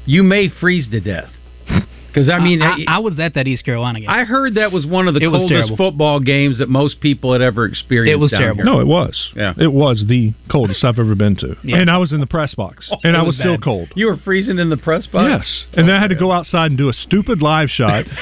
[0.06, 1.30] you may freeze to death.
[2.12, 4.08] Because I mean, I, I was at that East Carolina game.
[4.10, 5.76] I heard that was one of the It coldest terrible.
[5.76, 8.12] football games that most people had ever experienced.
[8.12, 8.64] It was down terrible.
[8.64, 8.72] here.
[8.72, 9.30] No, it was.
[9.34, 9.54] Yeah.
[9.58, 11.56] It was the coldest I've ever been to.
[11.62, 11.76] Yeah.
[11.78, 12.88] And I was in the press box.
[12.92, 13.88] Oh, and it I was was still cold.
[13.96, 15.28] You were freezing in the press box.
[15.46, 15.64] Yes.
[15.78, 18.04] And then I had to go outside and do a stupid live shot.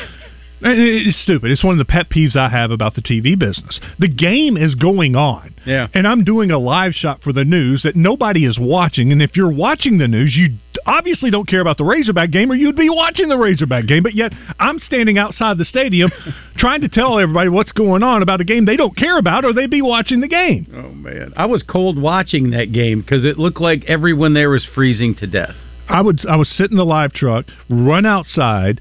[0.63, 1.51] It's stupid.
[1.51, 3.81] It's one of the pet peeves I have about the TV business.
[3.99, 5.55] The game is going on.
[5.67, 5.89] Yeah.
[5.95, 9.13] And I'm doing a live shot for the news that nobody is watching.
[9.13, 12.55] And if you're watching the news, you obviously don't care about the Razorback game or
[12.55, 14.03] you'd be watching the Razorback game.
[14.03, 16.11] But yet I'm standing outside the stadium
[16.57, 19.53] trying to tell everybody what's going on about a game they don't care about or
[19.53, 20.67] they'd be watching the game.
[20.75, 24.67] Oh man, I was cold watching that game because it looked like everyone there was
[24.75, 25.55] freezing to death.
[25.89, 28.81] I would I would sit in the live truck, run outside,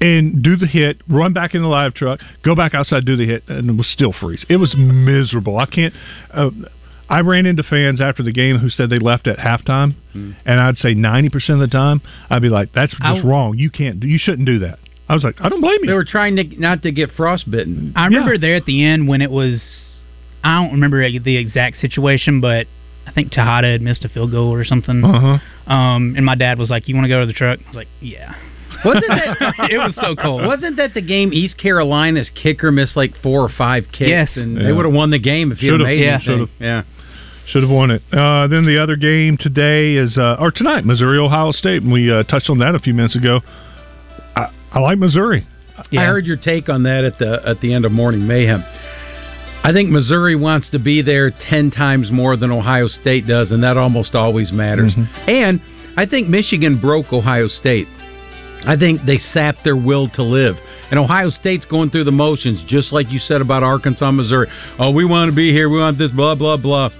[0.00, 3.26] and do the hit, run back in the live truck, go back outside, do the
[3.26, 4.44] hit, and it was still freeze.
[4.48, 5.58] It was miserable.
[5.58, 5.94] I can't.
[6.32, 6.50] Uh,
[7.08, 10.76] I ran into fans after the game who said they left at halftime, and I'd
[10.76, 13.58] say ninety percent of the time I'd be like, "That's just I- wrong.
[13.58, 14.02] You can't.
[14.02, 16.44] You shouldn't do that." I was like, "I don't blame you." They were trying to
[16.60, 17.92] not to get frostbitten.
[17.96, 18.40] I remember Yeah.
[18.40, 19.60] there at the end when it was.
[20.44, 22.66] I don't remember the exact situation, but
[23.06, 25.04] I think Tejada had missed a field goal or something.
[25.04, 25.72] Uh huh.
[25.72, 27.76] Um, and my dad was like, "You want to go to the truck?" I was
[27.76, 28.34] like, "Yeah."
[28.84, 30.44] Wasn't that it was so cold.
[30.46, 34.36] Wasn't that the game East Carolina's kicker missed like four or five kicks, Yes.
[34.36, 34.64] and Yeah.
[34.66, 36.18] they would have won the game if he had Should've, made yeah.
[36.20, 36.48] Should've.
[36.58, 36.82] Yeah,
[37.48, 38.02] Should have won it.
[38.12, 42.10] Uh, then the other game today is, uh, or tonight, Missouri Ohio State, and we
[42.10, 43.40] uh, touched on that a few minutes ago.
[44.36, 45.46] I, I like Missouri.
[45.90, 46.02] Yeah.
[46.02, 48.62] I heard your take on that at the at the end of Morning Mayhem.
[49.62, 53.62] I think Missouri wants to be there ten times more than Ohio State does, and
[53.62, 54.94] that almost always matters.
[55.26, 55.60] And
[55.96, 57.86] I think Michigan broke Ohio State.
[58.66, 60.56] I think they sap their will to live.
[60.90, 64.48] And Ohio State's going through the motions, just like you said about Arkansas, Missouri.
[64.78, 65.68] Oh, we want to be here.
[65.68, 66.90] We want this, blah, blah, blah.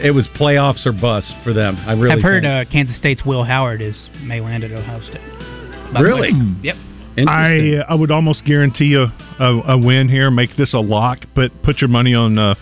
[0.00, 1.76] It was playoffs or bust for them.
[1.76, 5.92] I really I've heard uh, Kansas State's Will Howard is may land at Ohio State.
[5.92, 6.30] By Really?
[6.62, 6.76] Yep.
[7.16, 7.82] Interesting.
[7.86, 9.04] I I would almost guarantee a,
[9.42, 10.30] a a win here.
[10.30, 12.54] Make this a lock, but put your money on uh,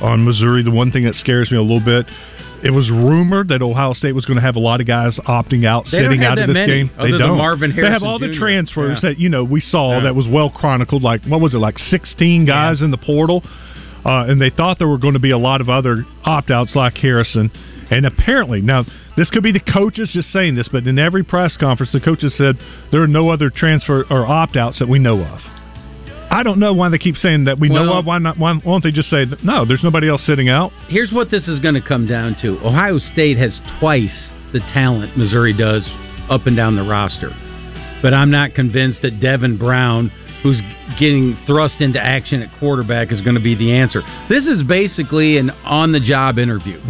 [0.00, 0.62] on Missouri.
[0.62, 2.06] The one thing that scares me a little bit.
[2.62, 5.66] It was rumored that Ohio State was going to have a lot of guys opting
[5.66, 6.90] out, They sitting out of this many, game.
[6.96, 7.36] they don't.
[7.38, 9.08] Marvin they have Harrison all the transfers Yeah.
[9.10, 10.00] that you know we saw Yeah.
[10.04, 11.02] that was well chronicled.
[11.02, 11.58] Like what was it?
[11.58, 13.42] Like sixteen guys in the portal,
[14.04, 16.74] uh, and they thought there were going to be a lot of other opt outs
[16.76, 17.50] like Harrison.
[17.90, 18.84] And apparently, now
[19.16, 22.32] this could be the coaches just saying this, but in every press conference, the coaches
[22.38, 22.56] said
[22.90, 25.40] there are no other transfer or opt outs that we know of.
[26.32, 28.06] I don't know why they keep saying that we know Well- of.
[28.06, 28.38] Why not?
[28.38, 29.64] Why won't they just say that, no?
[29.66, 30.72] There's nobody else sitting out.
[30.88, 35.16] Here's what this is going to come down to Ohio State has twice the talent
[35.16, 35.86] Missouri does
[36.30, 37.30] up and down the roster.
[38.02, 40.10] But I'm not convinced that Devin Brown,
[40.42, 40.60] who's
[40.98, 44.02] getting thrust into action at quarterback, is going to be the answer.
[44.28, 46.80] This is basically an on the job interview.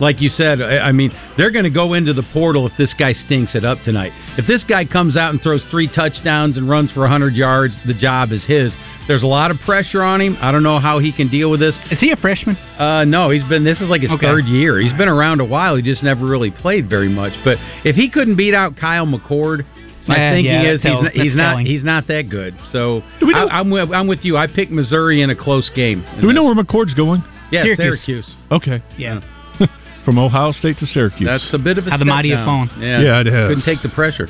[0.00, 2.92] Like you said, I I mean, they're going to go into the portal if this
[2.98, 4.12] guy stinks it up tonight.
[4.38, 7.94] If this guy comes out and throws three touchdowns and runs for 100 yards, the
[7.94, 8.72] job is his.
[9.06, 10.36] There's a lot of pressure on him.
[10.40, 11.76] I don't know how he can deal with this.
[11.90, 12.56] Is he a freshman?
[12.56, 13.62] Uh, no, he's been.
[13.62, 14.26] This is like his Okay.
[14.26, 14.80] third year.
[14.80, 15.76] He's been around a while.
[15.76, 17.34] He just never really played very much.
[17.44, 19.64] But if he couldn't beat out Kyle McCord,
[20.08, 21.66] my Yeah, thinking yeah, that is he's tells- not, he's not telling.
[21.66, 22.54] he's not that good.
[22.72, 24.36] So Do we know- I, I'm with, I'm with you.
[24.36, 26.04] I picked Missouri in a close game.
[26.20, 27.22] Do we know where McCord's going?
[27.50, 28.00] Yeah, Syracuse.
[28.04, 28.34] Syracuse.
[28.50, 29.20] Okay, Yeah.
[30.04, 31.26] from Ohio State to Syracuse.
[31.26, 32.68] That's a bit of a How the mighty have down.
[32.68, 32.82] fallen.
[32.82, 33.48] Yeah, Yeah, it has.
[33.48, 34.28] Couldn't take the pressure.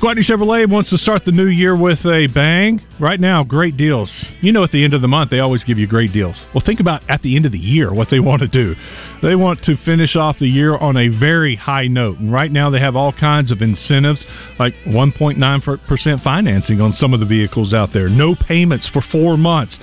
[0.00, 2.80] Gwatney Chevrolet wants to start the new year with a bang.
[2.98, 4.10] Right now, great deals.
[4.40, 6.42] You know, at the end of the month, they always give you great deals.
[6.54, 8.74] Well, think about at the end of the year what they want to do.
[9.20, 12.18] They want to finish off the year on a very high note.
[12.18, 14.24] And right now, they have all kinds of incentives,
[14.58, 19.76] like 1.9% financing on some of the vehicles out there, no payments for four months.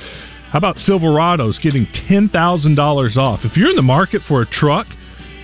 [0.50, 3.42] How about Silverados getting $10,000 off?
[3.44, 4.88] If you're in the market for a truck,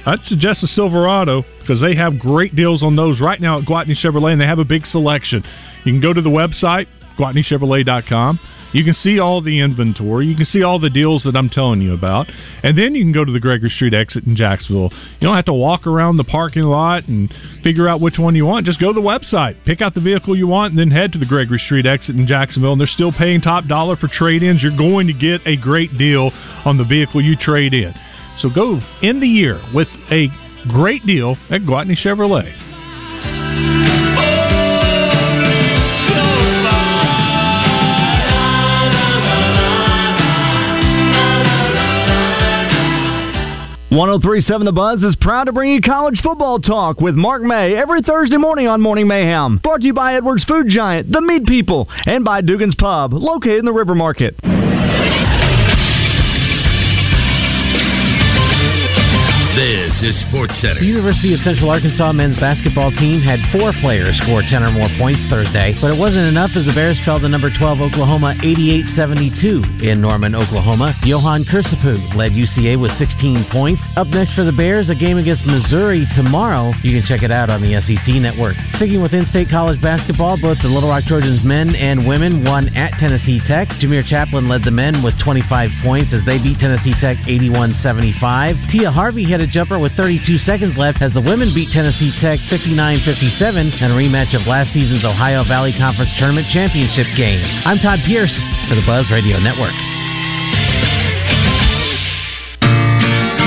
[0.08, 3.96] I'd suggest a Silverado because they have great deals on those right now at Gwatney
[3.96, 5.44] Chevrolet, and they have a big selection.
[5.86, 8.40] You can go to the website, GwatneyChevrolet.com.
[8.74, 10.26] You can see all the inventory.
[10.26, 12.28] You can see all the deals that I'm telling you about.
[12.64, 14.90] And then you can go to the Gregory Street exit in Jacksonville.
[14.92, 17.32] You don't have to walk around the parking lot and
[17.64, 18.66] figure out which one you want.
[18.66, 21.20] Just go to the website, pick out the vehicle you want, and then head to
[21.20, 22.72] the Gregory Street exit in Jacksonville.
[22.72, 24.64] And they're still paying top dollar for trade ins.
[24.64, 26.32] You're going to get a great deal
[26.66, 27.94] on the vehicle you trade in.
[28.40, 30.30] So go in the year with a
[30.70, 32.52] great deal at Gwatney Chevrolet.
[43.94, 47.14] One zero three seven The Buzz is proud to bring you college football talk with
[47.14, 49.60] Mark May every Thursday morning on Morning Mayhem.
[49.62, 53.60] Brought to you by Edwards Food Giant, The Meat People, and by Dugan's Pub, located
[53.60, 54.36] in the River Market.
[60.04, 60.84] Texas Sports Center.
[60.84, 64.92] The University of Central Arkansas men's basketball team had four players score 10 or more
[65.00, 69.80] points Thursday, but it wasn't enough as the Bears fell to number 12 Oklahoma 88-72
[69.80, 70.92] in Norman, Oklahoma.
[71.08, 73.80] Johan Kursapu led UCA with 16 points.
[73.96, 76.76] Up next for the Bears, a game against Missouri tomorrow.
[76.84, 78.60] You can check it out on the SEC network.
[78.76, 82.92] Sticking with in-state college basketball, both the Little Rock Trojans men and women won at
[83.00, 83.72] Tennessee Tech.
[83.80, 88.20] Jameer Chaplin led the men with 25 points as they beat Tennessee Tech 81-75.
[88.68, 92.40] Tia Harvey hit a jumper with 32 seconds left as the women beat Tennessee Tech
[92.50, 97.44] 59-57 in a rematch of last season's Ohio Valley Conference Tournament Championship game.
[97.66, 98.34] I'm Todd Pierce
[98.70, 99.74] for the Buzz Radio Network.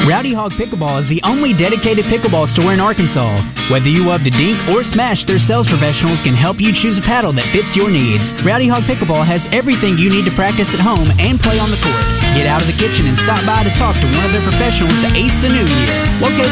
[0.06, 3.42] Rowdy Hog Pickleball is the only dedicated pickleball store in Arkansas.
[3.74, 7.02] Whether you love to dink or smash, their sales professionals can help you choose a
[7.02, 8.22] paddle that fits your needs.
[8.46, 11.80] Rowdy Hog Pickleball has everything you need to practice at home and play on the
[11.82, 12.06] court.
[12.38, 14.94] Get out of the kitchen and stop by to talk to one of their professionals
[15.02, 15.66] to ace the new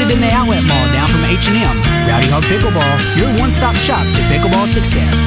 [0.05, 4.21] Located in the outlet mall down from H&M, Rowdy Hog Pickleball, your one-stop shop to
[4.29, 5.24] pickleball success.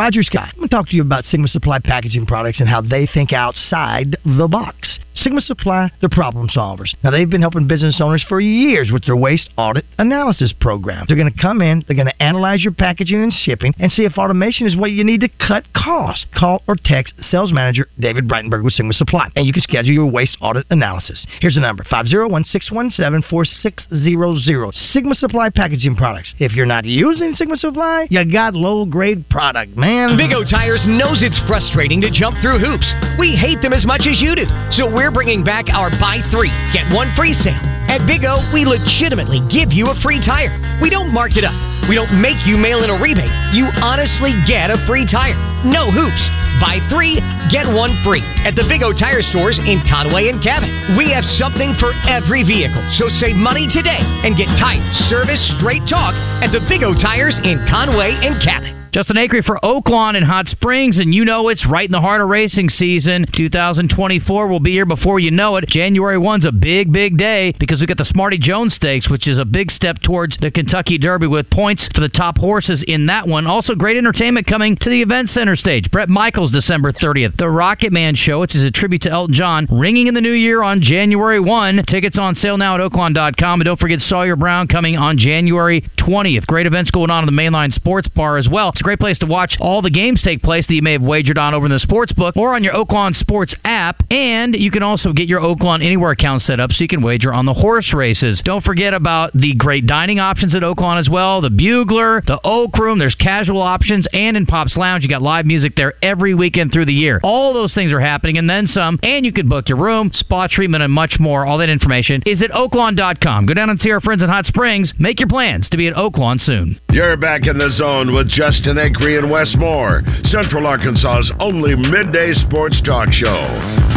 [0.00, 0.48] Roger Scott.
[0.54, 3.34] I'm going to talk to you about Sigma Supply packaging products and how they think
[3.34, 4.98] outside the box.
[5.14, 6.94] Sigma Supply, they're problem solvers.
[7.04, 11.04] Now, they've been helping business owners for years with their waste audit analysis program.
[11.06, 14.04] They're going to come in, they're going to analyze your packaging and shipping, and see
[14.04, 16.24] if automation is what you need to cut costs.
[16.34, 20.10] Call or text sales manager David Breitenberg with Sigma Supply, and you can schedule your
[20.10, 21.26] waste audit analysis.
[21.42, 24.74] Here's the number 501 617 4600.
[24.92, 26.32] Sigma Supply packaging products.
[26.38, 29.89] If you're not using Sigma Supply, you got low grade product, man.
[29.90, 32.86] Big O Tires knows it's frustrating to jump through hoops.
[33.18, 34.46] We hate them as much as you do.
[34.70, 37.58] So we're bringing back our buy three, get one free sale.
[37.90, 40.54] At Big O, we legitimately give you a free tire.
[40.78, 41.58] We don't mark it up.
[41.90, 43.34] We don't make you mail in a rebate.
[43.50, 45.34] You honestly get a free tire.
[45.66, 46.22] No hoops.
[46.62, 47.18] Buy three,
[47.50, 48.22] get one free.
[48.46, 50.70] At the Big O Tire stores in Conway and Cabot.
[50.94, 52.84] We have something for every vehicle.
[52.94, 56.14] So save money today and get tires, service, straight talk
[56.46, 58.79] at the Big O Tires in Conway and Cabot.
[58.92, 62.20] Justin Acree for Oaklawn and Hot Springs, and you know it's right in the heart
[62.20, 63.24] of racing season.
[63.36, 65.68] 2024 will be here before you know it.
[65.68, 69.38] January 1's a big, big day because we got the Smarty Jones Stakes, which is
[69.38, 73.28] a big step towards the Kentucky Derby with points for the top horses in that
[73.28, 73.46] one.
[73.46, 75.88] Also, great entertainment coming to the Event Center stage.
[75.92, 77.36] Bret Michaels, December 30th.
[77.36, 80.32] The Rocket Man Show, which is a tribute to Elton John, ringing in the new
[80.32, 81.84] year on January 1.
[81.86, 83.60] Tickets on sale now at oaklawn.com.
[83.60, 86.46] And don't forget Sawyer Brown coming on January 20th.
[86.46, 88.70] Great events going on in the Mainline Sports Bar as well.
[88.70, 91.02] It's a great place to watch all the games take place that you may have
[91.02, 94.02] wagered on over in the sports book or on your Oaklawn Sports app.
[94.10, 97.32] And you can also get your Oaklawn Anywhere account set up so you can wager
[97.32, 98.40] on the horse races.
[98.44, 101.40] Don't forget about the great dining options at Oaklawn as well.
[101.40, 105.46] The Bugler, the Oak Room, there's casual options, and in Pop's Lounge, you got live
[105.46, 107.20] music there every weekend through the year.
[107.22, 108.98] All those things are happening and then some.
[109.02, 111.46] And you can book your room, spa treatment, and much more.
[111.46, 113.46] All that information is at oaklawn.com.
[113.46, 114.92] Go down and see our friends in Hot Springs.
[114.98, 116.78] Make your plans to be at Oaklawn soon.
[116.90, 122.32] You're back in the zone with Justin Acree and Wes Moore, Central Arkansas's only midday
[122.46, 123.42] sports talk show.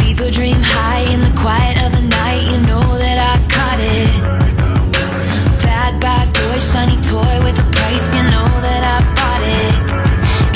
[0.02, 2.42] People dream high in the quiet of the night.
[2.50, 4.10] You know that I caught it.
[5.62, 8.06] Bad, bad boy, shiny toy with a price.
[8.10, 9.74] You know that I bought it.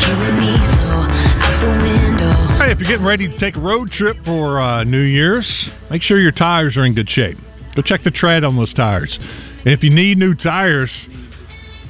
[0.02, 0.90] Killing me so
[1.38, 2.34] out the window.
[2.58, 5.46] Hey, if you're getting ready to take a road trip for uh, New Year's,
[5.90, 7.38] make sure your tires are in good shape.
[7.76, 9.16] Go check the tread on those tires.
[9.20, 10.90] And if you need new tires,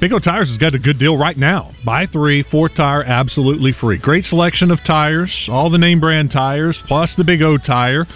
[0.00, 1.72] Big O Tires has got a good deal right now.
[1.84, 3.98] Buy three, four tire, absolutely free.
[3.98, 8.06] Great selection of tires, all the name brand tires, plus the Big O tire.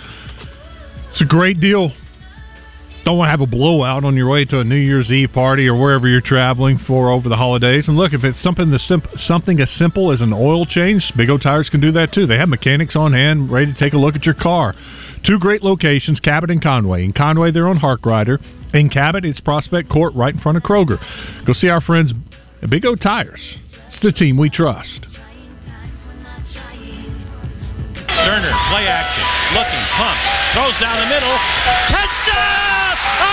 [1.11, 1.91] It's a great deal.
[3.05, 5.67] Don't want to have a blowout on your way to a New Year's Eve party
[5.67, 7.89] or wherever you're traveling for over the holidays.
[7.89, 11.29] And look, if it's something the simp- something as simple as an oil change, Big
[11.29, 12.27] O Tires can do that too.
[12.27, 14.75] They have mechanics on hand ready to take a look at your car.
[15.27, 17.05] Two great locations, Cabot and Conway.
[17.05, 18.39] In Conway, they're on Harkrider.
[18.73, 20.99] In Cabot, it's Prospect Court right in front of Kroger.
[21.45, 22.13] Go see our friends
[22.63, 23.41] at Big O Tires.
[23.89, 25.07] It's the team we trust.
[28.13, 29.27] Stoerner, play action,
[29.59, 31.35] looking, pumps, throws down the middle,
[31.89, 32.72] touchdown,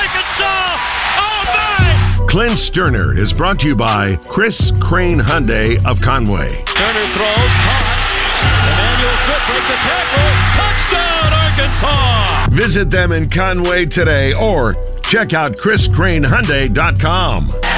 [0.09, 0.73] Arkansas!
[1.21, 2.25] Oh my!
[2.29, 6.63] Clint Stoerner is brought to you by Chris Crane Hyundai of Conway.
[6.65, 8.09] Stoerner throws, caught.
[8.65, 12.49] Emmanuel Smith breaks the tackle, touchdown, Arkansas!
[12.57, 14.73] Visit them in Conway today or
[15.11, 17.68] check out chriscranehyundai.com.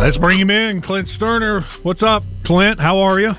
[0.00, 0.80] Let's bring him in.
[0.80, 1.62] Clint Stoerner.
[1.82, 2.80] What's up, Clint?
[2.80, 3.32] How are you?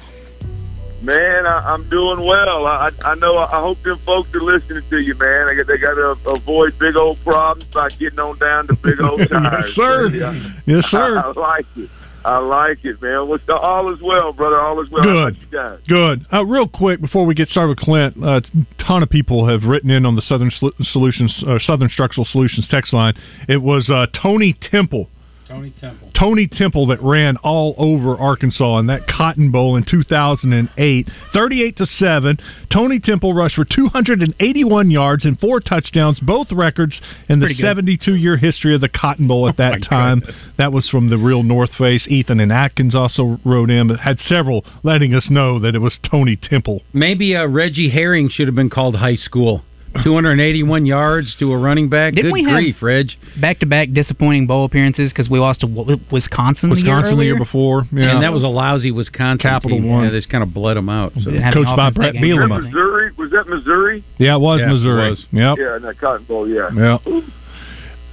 [1.02, 2.68] Man, I, I'm doing well.
[2.68, 3.40] I, I know.
[3.40, 5.48] I hope them folks are listening to you, man.
[5.48, 9.22] I they got to avoid big old problems by getting on down to big old
[9.32, 9.66] tires.
[9.66, 10.10] yes, sir.
[10.14, 10.50] Yeah.
[10.68, 11.18] Yes, sir.
[11.18, 11.90] I, like it.
[12.24, 13.28] I like it, man.
[13.28, 14.62] What's the, all is well, brother.
[14.62, 15.02] All is well.
[15.02, 15.38] Good.
[15.52, 15.78] you?
[15.88, 16.28] Good.
[16.32, 19.64] Uh, real quick before we get started with Clint, uh, a ton of people have
[19.64, 20.52] written in on the Southern
[20.84, 23.16] Solutions, uh, Southern Structural Solutions text line.
[23.50, 25.10] It was uh, Tony Temple.
[25.52, 26.12] Tony Temple.
[26.18, 31.86] Tony Temple that ran all over Arkansas in that Cotton Bowl in 2008, 38 to
[31.86, 32.38] 7.
[32.72, 38.38] Tony Temple rushed for 281 yards and four touchdowns, both records in the 72 year
[38.38, 40.24] history of the Cotton Bowl at that time.
[40.58, 42.08] That was from the real North Face.
[42.08, 46.00] Ethan and Atkins also wrote in, but had several letting us know that it was
[46.10, 46.82] Tony Temple.
[46.94, 49.64] Maybe uh, Reggie Herring should have been called high school.
[50.04, 52.14] 281 yards to a running back.
[52.14, 53.08] Didn't Good we have grief, Reg.
[53.40, 57.38] back-to-back disappointing bowl appearances because we lost to Wi- Wisconsin, the year Wisconsin the year
[57.38, 57.84] before.
[57.92, 58.12] Yeah.
[58.16, 59.90] And that was a lousy Wisconsin Capital team.
[59.90, 60.06] One.
[60.06, 61.14] Yeah, they just kind of bled them out.
[61.24, 61.32] So.
[61.32, 62.16] Didn't Coached by Bret.
[62.16, 62.50] Bielema.
[62.50, 63.12] Was that Missouri?
[63.18, 64.04] Was that Missouri?
[64.18, 65.10] Yeah, it was Yeah, it Missouri.
[65.10, 65.26] was.
[65.32, 65.58] Yep.
[65.60, 66.48] Yeah, in that Cotton Bowl.
[66.48, 66.70] Yeah.
[66.76, 66.98] Yeah.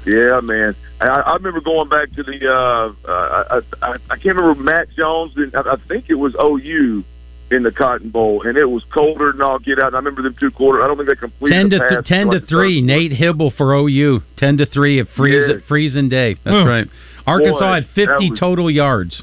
[0.06, 0.74] Yeah, man.
[1.00, 2.38] I, I remember going back to the.
[2.48, 5.32] Uh, uh, I, I, I can't remember Matt Jones.
[5.36, 7.04] And I, I think it was OU
[7.50, 9.88] in the Cotton Bowl, and it was colder than all get out.
[9.88, 10.82] And I remember them two quarters.
[10.84, 12.80] I don't think they completed Ten the to pass th- ten to the three.
[12.82, 14.22] Nate Hybl for OU.
[14.36, 15.00] Ten to three.
[15.00, 15.54] A freeze Yeah.
[15.66, 16.36] freezing day.
[16.44, 16.86] That's right.
[17.26, 19.22] Arkansas Boy, had fifty was- total yards.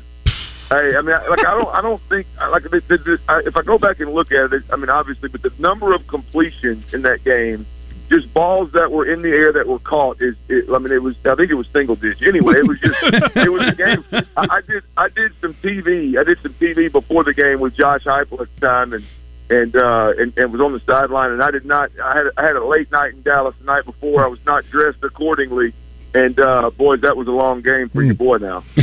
[0.70, 3.56] Hey, I mean, like I don't, I don't think like the, the, the, I, if
[3.56, 6.84] I go back and look at it, I mean, obviously, but the number of completions
[6.92, 7.68] in that game,
[8.10, 11.02] just balls that were in the air that were caught is, it, I mean, it
[11.02, 12.28] was, I think it was single digit.
[12.28, 12.96] Anyway, it was just,
[13.36, 14.06] it was a game.
[14.38, 17.76] I, I did, I did some TV, I did some TV before the game with
[17.76, 19.04] Josh Heupel at the time, and
[19.48, 22.44] and uh, and, and was on the sideline, and I did not, I had, I
[22.44, 24.24] had a late night in Dallas the night before.
[24.24, 25.74] I was not dressed accordingly.
[26.16, 28.64] And uh, boys, that was a long game for your boy now.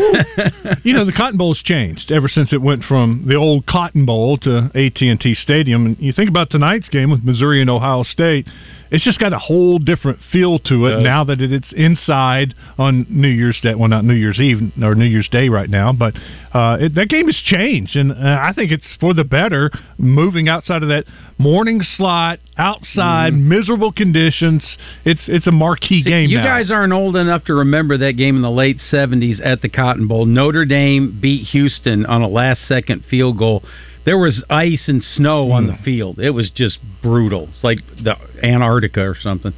[0.85, 4.37] you know the Cotton Bowl's changed ever since it went from the old Cotton Bowl
[4.39, 5.87] to AT and T Stadium.
[5.87, 8.47] And you think about tonight's game with Missouri and Ohio State,
[8.93, 11.03] it's just got a whole different feel to it Does.
[11.03, 13.75] now that it's inside on New Year's Day.
[13.75, 16.15] Well, not New Year's Eve or New Year's Day right now, but
[16.53, 19.71] uh, it, that game has changed, and uh, I think it's for the better.
[19.97, 21.05] Moving outside of that
[21.39, 24.77] morning slot, outside, miserable conditions.
[25.07, 26.29] It's it's a marquee See, game.
[26.29, 26.45] you now.
[26.45, 30.07] guys aren't old enough to remember that game in the late 70s at the Cotton
[30.07, 30.27] Bowl.
[30.27, 33.65] Notre Dame beat Houston on a last second field goal.
[34.05, 35.71] There was ice and snow on Hmm.
[35.73, 36.19] the field.
[36.19, 37.49] It was just brutal.
[37.55, 39.53] It's like the Antarctica or something.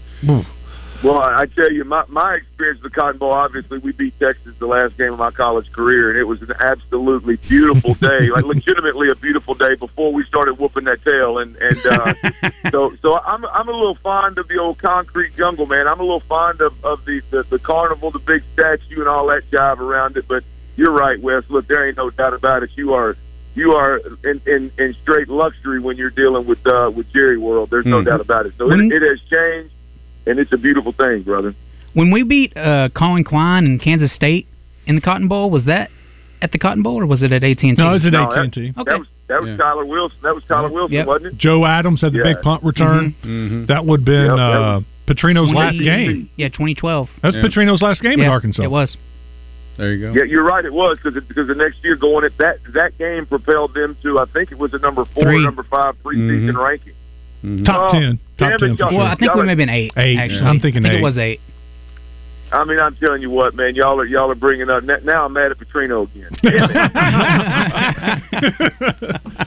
[1.02, 3.32] Well, I I tell you, my my experience with the Cotton Bowl.
[3.32, 6.52] Obviously, we beat Texas the last game of my college career, and it was an
[6.60, 11.38] absolutely beautiful day, like legitimately a beautiful day before we started whooping that tail.
[11.38, 12.14] And and uh,
[12.70, 15.86] so so I'm I'm a little fond of the old concrete jungle, man.
[15.88, 19.26] I'm a little fond of of the the, the carnival, the big statue, and all
[19.26, 20.26] that jive around it.
[20.26, 20.42] But
[20.76, 21.44] you're right, Wes.
[21.50, 22.70] Look, there ain't no doubt about it.
[22.76, 23.16] You are.
[23.54, 27.68] You are in, in, in straight luxury when you're dealing with uh, with Jerry World.
[27.70, 28.06] There's no Mhm.
[28.06, 28.52] doubt about it.
[28.58, 29.72] So When- it, it has changed,
[30.26, 31.54] and it's a beautiful thing, brother.
[31.92, 34.48] When we beat uh, Collin Klein and Kansas State
[34.86, 35.90] in the Cotton Bowl, was that
[36.42, 37.82] at the Cotton Bowl or was it at AT and T?
[37.82, 38.72] No, it was at No, that- AT&T.
[38.76, 38.90] Okay.
[38.90, 39.56] That was that was Yeah.
[39.56, 40.18] Tyler Wilson.
[40.22, 41.06] That was Tyler Wilson, Yep.
[41.06, 41.38] wasn't it?
[41.38, 42.34] Joe Adams had the Yeah.
[42.34, 43.14] big punt return.
[43.22, 43.66] Mm-hmm.
[43.66, 46.28] That would have been Yep, uh, Petrino's last game.
[46.36, 47.08] Yeah, 2012.
[47.22, 47.42] That's Yeah.
[47.42, 48.62] Petrino's last game in Arkansas.
[48.64, 48.96] It was.
[49.76, 50.12] There you go.
[50.18, 50.64] Yeah, you're right.
[50.64, 54.18] It was because because the next year going at that that game propelled them to
[54.20, 55.42] I think it was a number four, Three.
[55.44, 56.64] number five preseason Mhm.
[56.64, 56.92] ranking.
[57.44, 57.64] Mhm.
[57.64, 58.18] Top Oh, ten.
[58.38, 58.92] Top damn it, ten sure.
[58.98, 59.92] Well, I think Y'all we may have been eight.
[59.96, 60.16] Eight.
[60.18, 61.00] Actually, I'm thinking I think eight.
[61.00, 61.40] it was eight.
[62.52, 65.24] I mean, I'm telling you what, man, y'all are y'all are bringing up now- now.
[65.26, 66.30] I'm mad at Petrino again.
[68.32, 69.46] Damn.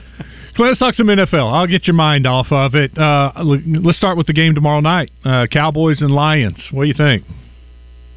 [0.56, 1.52] So let's talk some NFL.
[1.52, 2.90] I'll get your mind off of it.
[2.98, 5.12] Uh, let's start with the game tomorrow night.
[5.24, 6.60] Uh, Cowboys and Lions.
[6.72, 7.22] What do you think?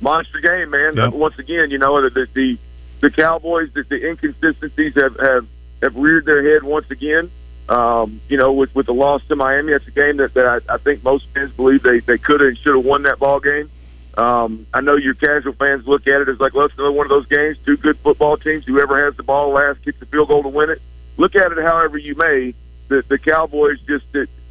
[0.01, 0.97] Monster game, man.
[0.97, 1.13] Yep.
[1.13, 2.57] Once again, you know the the the,
[3.01, 5.47] the Cowboys, the, the inconsistencies have, have
[5.81, 7.31] have reared their head once again.
[7.69, 10.73] Um, you know, with with the loss to Miami, that's a game that, that I,
[10.73, 13.39] I think most fans believe they they could have and should have won that ball
[13.39, 13.69] game.
[14.17, 17.05] Um, I know your casual fans look at it as like, well, it's another one
[17.05, 17.57] of those games.
[17.65, 18.65] Two good football teams.
[18.65, 20.81] Whoever has the ball last kicks the field goal to win it.
[21.15, 22.53] Look at it however you may.
[22.89, 24.05] The the Cowboys just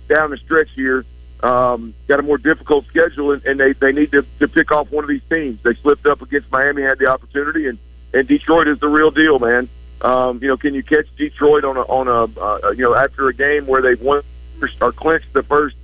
[0.08, 1.04] down the stretch here
[1.42, 4.90] um, got a more difficult schedule, and, and they they need to, to pick off
[4.90, 5.58] one of these teams.
[5.62, 7.78] They slipped up against Miami, had the opportunity, and
[8.12, 9.68] and Detroit is the real deal, man.
[10.02, 13.28] Um, you know, can you catch Detroit on a on a uh, you know after
[13.28, 14.22] a game where they've won
[14.80, 15.76] or clinched the first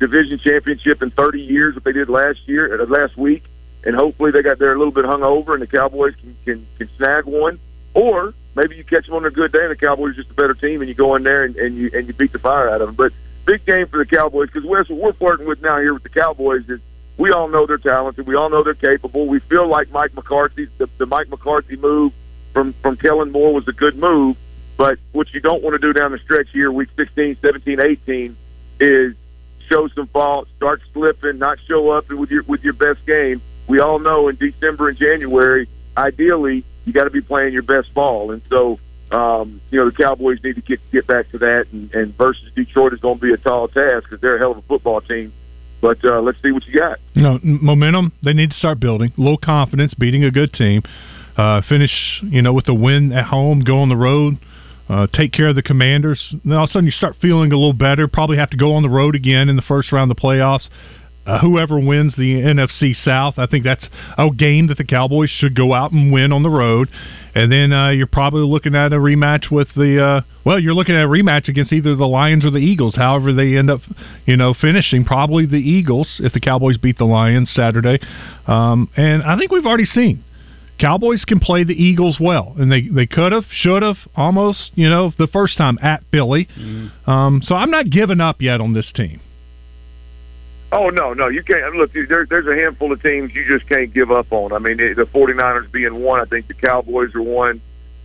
[0.00, 3.44] division championship in 30 years, what they did last year, uh, last week,
[3.84, 6.90] and hopefully they got there a little bit hungover, and the Cowboys can can, can
[6.96, 7.58] snag one,
[7.92, 10.34] or maybe you catch them on a good day, and the Cowboys are just a
[10.34, 12.70] better team, and you go in there and, and you and you beat the fire
[12.70, 12.96] out of them.
[12.96, 13.12] But
[13.44, 16.64] big game for the Cowboys because what we're flirting with now here with the Cowboys
[16.68, 16.80] is
[17.16, 19.26] we all know they're talented, we all know they're capable.
[19.26, 22.12] We feel like Mike McCarthy, the, the Mike McCarthy move
[22.52, 24.36] from from Kellen Moore was a good move.
[24.76, 28.36] But what you don't want to do down the stretch here, week 16, 17, 18,
[28.80, 29.14] is
[29.68, 33.40] show some fault, start slipping, not show up with your with your best game.
[33.68, 37.94] We all know in December and January, ideally, you got to be playing your best
[37.94, 38.78] ball, and so
[39.10, 41.66] um, you know the Cowboys need to get get back to that.
[41.72, 44.52] And, and versus Detroit is going to be a tall task because they're a hell
[44.52, 45.32] of a football team.
[45.80, 46.98] But uh, let's see what you got.
[47.12, 48.12] You know, momentum.
[48.22, 49.12] They need to start building.
[49.18, 50.82] Little confidence, beating a good team.
[51.36, 53.60] Uh, finish, you know, with a win at home.
[53.60, 54.38] Go on the road.
[54.88, 56.34] Uh, take care of the Commanders.
[56.44, 58.06] Then all of a sudden, you start feeling a little better.
[58.08, 60.68] Probably have to go on the road again in the first round of the playoffs.
[61.26, 63.86] Uh, whoever wins the NFC South, I think that's
[64.18, 66.90] a game that the Cowboys should go out and win on the road.
[67.34, 70.94] And then uh, you're probably looking at a rematch with the uh, well, you're looking
[70.94, 72.94] at a rematch against either the Lions or the Eagles.
[72.96, 73.80] However, they end up,
[74.26, 77.98] you know, finishing probably the Eagles if the Cowboys beat the Lions Saturday.
[78.46, 80.22] Um, and I think we've already seen
[80.78, 84.88] Cowboys can play the Eagles well, and they they could have, should have, almost, you
[84.88, 86.48] know, the first time at Philly.
[87.06, 89.20] Um, so I'm not giving up yet on this team.
[90.74, 91.76] Oh no, no, you can't.
[91.76, 94.52] Look, there, there's a handful of teams you just can't give up on.
[94.52, 96.20] I mean, the 49ers being one.
[96.20, 97.60] I think the Cowboys are one.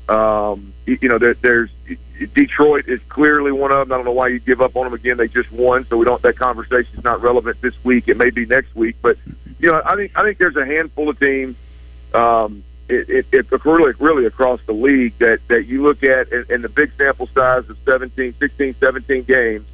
[0.07, 1.71] Um, you know, there, there's
[2.35, 3.91] Detroit is clearly one of them.
[3.91, 5.17] I don't know why you give up on them again.
[5.17, 6.21] They just won, so we don't.
[6.21, 8.07] That conversation is not relevant this week.
[8.07, 9.17] It may be next week, but
[9.57, 11.55] you know, I think I think there's a handful of teams.
[12.13, 16.47] Um, it, it, it really, really across the league that that you look at, and,
[16.51, 19.65] and the big sample size of 17, 16, 17 games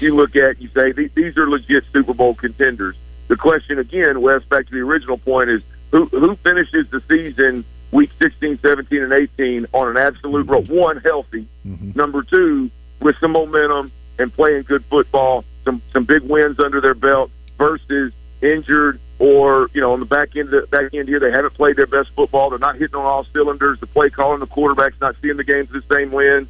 [0.00, 2.96] you look at, you say "These- are legit Super Bowl contenders.
[3.28, 7.64] The question again, Wes, back to the original point is who who finishes the season
[7.90, 10.62] week 16, 17, and 18 on an absolute roll?
[10.62, 10.74] Mm-hmm.
[10.74, 11.46] One, healthy.
[11.66, 11.92] Mm-hmm.
[11.94, 12.70] Number two,
[13.00, 18.12] with some momentum and playing good football, some some big wins under their belt versus
[18.40, 21.76] injured or you know on the back end the back end here they haven't played
[21.76, 22.50] their best football.
[22.50, 23.80] They're not hitting on all cylinders.
[23.80, 26.46] The play calling, the quarterback's not seeing the games the same way.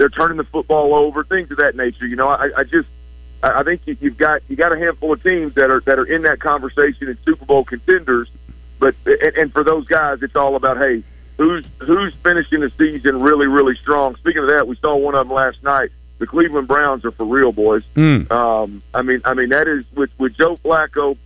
[0.00, 2.06] They're turning the football over, things of that nature.
[2.06, 2.88] You know, I, I just
[3.42, 6.06] I think you, you've got you got a handful of teams that are that are
[6.06, 8.26] in that conversation in Super Bowl contenders.
[8.78, 11.04] But and, and for those guys, it's all about hey,
[11.36, 14.16] who's who's finishing the season really really strong.
[14.16, 15.90] Speaking of that, we saw one of them last night.
[16.16, 17.82] The Cleveland Browns are for real, boys.
[18.30, 21.18] Um, I mean, I mean that is with with Joe Flacco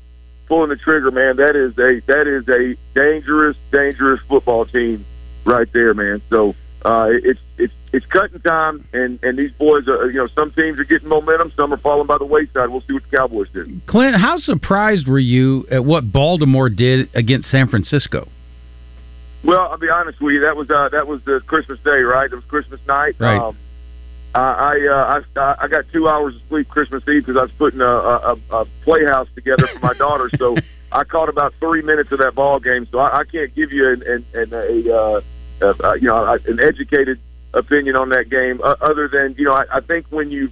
[0.48, 1.36] pulling the trigger, man.
[1.36, 5.06] That is a that is a dangerous, dangerous football team
[5.44, 6.20] right there, man.
[6.28, 10.52] So uh, it's it's it's cutting time, and and these boys are you know some
[10.52, 12.68] teams are getting momentum, some are falling by the wayside.
[12.68, 13.80] We'll see what the Cowboys do.
[13.86, 18.28] Clint, how surprised were you at what Baltimore did against San Francisco?
[19.44, 20.40] Well, I'll be honest with you.
[20.40, 22.30] That was uh, that was the Christmas day, right?
[22.30, 23.14] It was Christmas night.
[23.18, 23.38] Right.
[23.38, 23.56] Um,
[24.34, 27.52] I I, uh, I I got two hours of sleep Christmas Eve because I was
[27.56, 30.28] putting a, a, a playhouse together for my daughter.
[30.38, 30.56] So
[30.92, 32.86] I caught about three minutes of that ball game.
[32.90, 35.20] So I, I can't give you an, an, an a uh,
[35.62, 37.20] uh, you know an educated
[37.52, 40.50] opinion on that game, uh, other than you know I, I think when you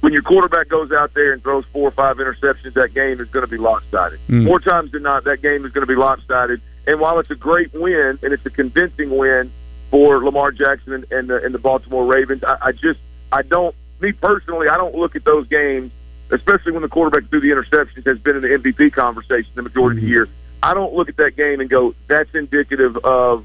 [0.00, 3.28] when your quarterback goes out there and throws four or five interceptions, that game is
[3.28, 4.20] going to be lopsided.
[4.28, 4.44] Mm.
[4.44, 6.60] More times than not, that game is going to be lopsided.
[6.86, 9.52] And while it's a great win and it's a convincing win
[9.90, 13.00] for Lamar Jackson and, and, the, and the Baltimore Ravens, I, I just
[13.32, 15.90] I don't me personally I don't look at those games,
[16.30, 19.98] especially when the quarterback threw the interceptions has been in the MVP conversation the majority
[19.98, 20.28] of the year.
[20.62, 23.44] I don't look at that game and go that's indicative of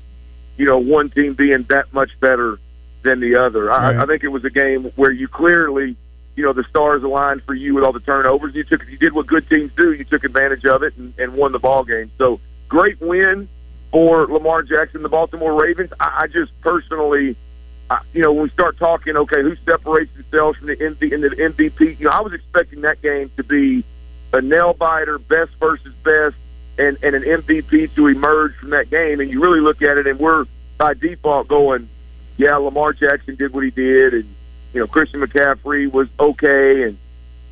[0.58, 2.60] you know one team being that much better
[3.04, 3.66] than the other.
[3.66, 3.96] Right.
[3.96, 5.98] I, I think it was a game where you clearly
[6.36, 8.56] you know the stars aligned for you with all the turnovers.
[8.56, 9.94] You took you did what good teams do.
[9.94, 12.12] You took advantage of it and, and won the ball game.
[12.18, 13.50] So great win
[13.92, 15.92] for Lamar Jackson, the Baltimore Ravens.
[16.00, 17.38] I, I just personally,
[17.90, 21.22] I, you know, when we start talking, okay, who separates themselves from the MV, in
[21.22, 22.00] the MVP?
[22.00, 23.86] You know, I was expecting that game to be
[24.34, 26.36] a nail biter, best versus best,
[26.78, 29.20] and and an MVP to emerge from that game.
[29.20, 30.46] And you really look at it, and we're
[30.78, 31.90] by default going,
[32.38, 34.36] yeah, Lamar Jackson did what he did, and
[34.74, 36.98] you know, Christian McCaffrey was okay, and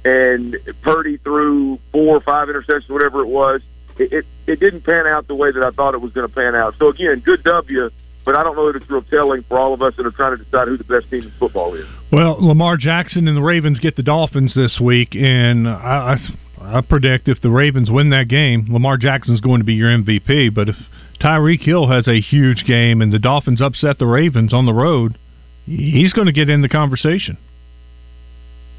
[0.04, 3.62] and Purdy threw four or five interceptions, whatever it was.
[3.98, 6.34] It, it it didn't pan out the way that I thought it was going to
[6.34, 6.76] pan out.
[6.80, 7.90] So again, good W,
[8.26, 10.38] but I don't know that it's real telling for all of us that are trying
[10.38, 11.86] to decide who the best team in football is.
[12.12, 16.18] Well, Lamar Jackson and the Ravens get the Dolphins this week, and I,
[16.62, 20.53] I, predict if the Ravens win that game, Lamar Jackson's going to be your MVP.
[20.53, 20.76] But if
[21.20, 25.18] Tyreek Hill has a huge game and the Dolphins upset the Ravens on the road,
[25.66, 27.38] he's going to get in the conversation.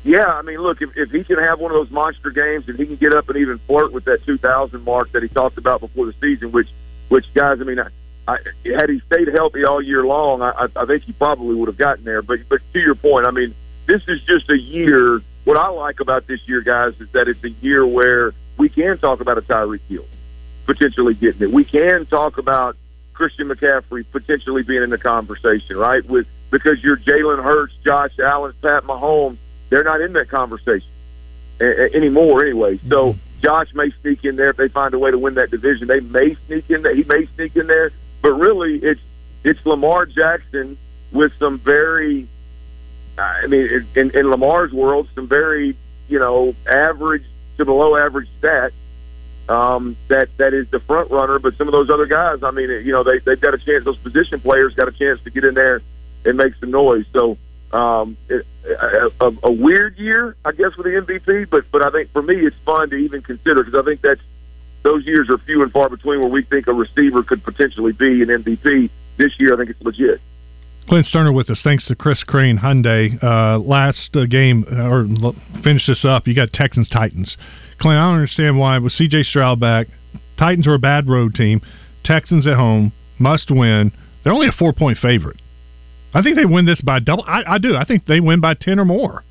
[0.04, 2.76] Yeah, I mean, look, if, if he can have one of those monster games and
[2.78, 5.80] he can get up and even flirt with that 2,000 mark that he talked about
[5.80, 6.68] before the season, which,
[7.08, 7.88] which guys, I mean, I,
[8.26, 11.78] I, had he stayed healthy all year long, I I think he probably would have
[11.78, 12.22] gotten there.
[12.22, 13.54] But, but to your point, I mean,
[13.86, 15.20] this is just a year.
[15.45, 18.99] What I like about this year, guys, is that it's a year where we can
[18.99, 20.07] talk about a Tyreek Hill
[20.66, 21.53] potentially getting it.
[21.53, 22.76] We can talk about
[23.14, 26.05] Christian McCaffrey potentially being in the conversation, right?
[26.09, 29.38] With because you're Jalen Hurts, Josh Allen, Pat Mahomes.
[29.70, 30.88] They're not in that conversation
[31.61, 32.78] anymore, anyway.
[32.88, 33.40] So mm-hmm.
[33.43, 35.88] Josh may sneak in there if they find a way to win that division.
[35.88, 36.95] They may sneak in there.
[36.95, 37.90] He may sneak in there,
[38.20, 39.01] but really, it's
[39.45, 40.78] it's Lamar Jackson
[41.11, 42.28] with some very,
[43.18, 45.76] I mean, in, in Lamar's world, some very
[46.08, 47.24] you know average
[47.58, 48.72] to below average stats.
[49.48, 52.70] Um, that that is the front runner, but some of those other guys, I mean,
[52.70, 53.84] you know, they they've got a chance.
[53.84, 55.82] Those position players got a chance to get in there
[56.24, 57.04] and make some noise.
[57.12, 57.36] So
[57.72, 61.50] um, it, a, a, a weird year, I guess, for the MVP.
[61.50, 64.20] But but I think for me, it's fun to even consider because I think that's
[64.82, 68.22] those years are few and far between where we think a receiver could potentially be
[68.22, 68.90] an MVP.
[69.16, 70.20] This year, I think it's legit.
[70.88, 71.60] Clint Stoerner with us.
[71.62, 73.22] Thanks to Chris Crane Hyundai.
[73.22, 76.26] Uh, last uh, game uh, or l- finish this up.
[76.26, 77.36] You got Texans Titans.
[77.80, 79.22] Clint, I don't understand why with C.J.
[79.24, 79.88] Stroud back,
[80.38, 81.60] Titans are a bad road team.
[82.04, 83.92] Texans at home must win.
[84.22, 85.40] They're only a four point favorite.
[86.14, 87.24] I think they win this by double.
[87.26, 87.76] I, I do.
[87.76, 89.24] I think they win by ten or more.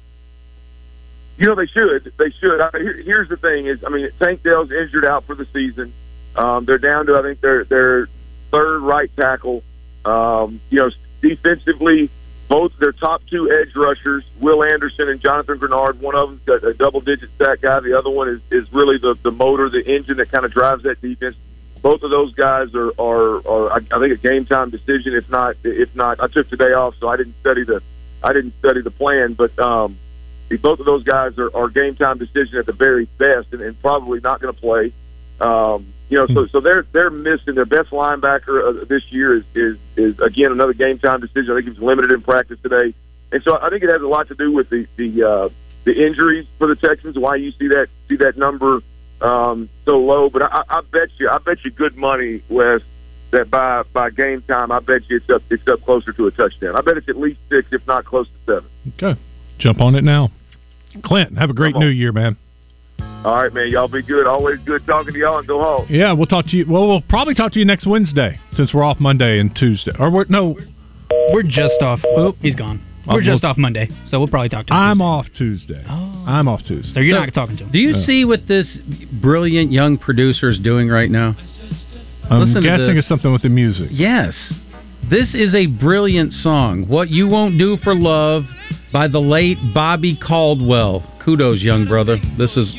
[1.38, 2.14] You know they should.
[2.18, 2.62] They should.
[2.62, 5.94] I, here, here's the thing: is I mean, Tank Dell's injured out for the season.
[6.36, 8.08] Um, they're down to I think their their
[8.52, 9.64] third right tackle.
[10.06, 10.90] Um, you know,
[11.22, 12.10] defensively,
[12.50, 16.00] both their top two edge rushers, Will Anderson and Jonathan Greenard.
[16.00, 17.80] One of them's got a double digit sack guy.
[17.80, 20.84] The other one is is really the the motor, the engine that kind of drives
[20.84, 21.36] that defense.
[21.82, 25.14] Both of those guys are are, are I, think a game time decision.
[25.16, 27.82] If not, if not, I took today off, so I didn't study the
[28.24, 29.58] I didn't study the plan, but.
[29.60, 29.98] um
[30.58, 33.80] both of those guys are, are game time decision at the very best, and, and
[33.82, 34.94] probably not going to play.
[35.42, 39.44] Um, you know, so so they're they're missing their best linebacker uh, this year is,
[39.56, 41.52] is is again another game time decision.
[41.52, 42.94] I think he was limited in practice today,
[43.32, 45.50] and so I think it has a lot to do with the the uh,
[45.86, 47.18] the injuries for the Texans.
[47.18, 48.82] Why you see that see that number
[49.22, 50.30] um, so low?
[50.30, 52.82] But I, I bet you I bet you good money, Wes,
[53.32, 56.32] that by by game time I bet you it's up it's up closer to a
[56.32, 56.76] touchdown.
[56.76, 58.70] I bet it's at least six, if not close to seven.
[58.96, 59.20] Okay,
[59.60, 60.30] jump on it now.
[61.04, 62.36] Clint, have a great new year, man.
[63.24, 63.70] All right, man.
[63.70, 64.26] Y'all be good.
[64.26, 65.86] Always good talking to y'all, and go home.
[65.90, 66.66] Yeah, we'll talk to you.
[66.68, 69.92] Well, we'll probably talk to you next Wednesday since we're off Monday and Tuesday.
[70.00, 70.58] Or we're no,
[71.32, 72.00] We're just off.
[72.04, 72.82] Oh, he's gone.
[73.08, 74.80] Oh, We're uh, just well- off Monday, so we'll probably talk to him.
[74.80, 75.84] I'm off Tuesday.
[75.88, 76.24] Oh.
[76.28, 76.94] I'm off Tuesday.
[76.94, 77.72] So you're not talking to him.
[77.72, 78.06] Do you Yeah.
[78.06, 78.68] see what this
[79.22, 81.36] brilliant young producer is doing right now?
[82.30, 83.90] I'm Listen guessing it's something with the music.
[83.92, 84.34] Yes.
[85.10, 86.88] This is a brilliant song.
[86.88, 88.44] What You Won't Do for Love
[88.94, 91.04] by the late Bobby Caldwell.
[91.26, 92.18] Kudos, young brother.
[92.38, 92.74] This is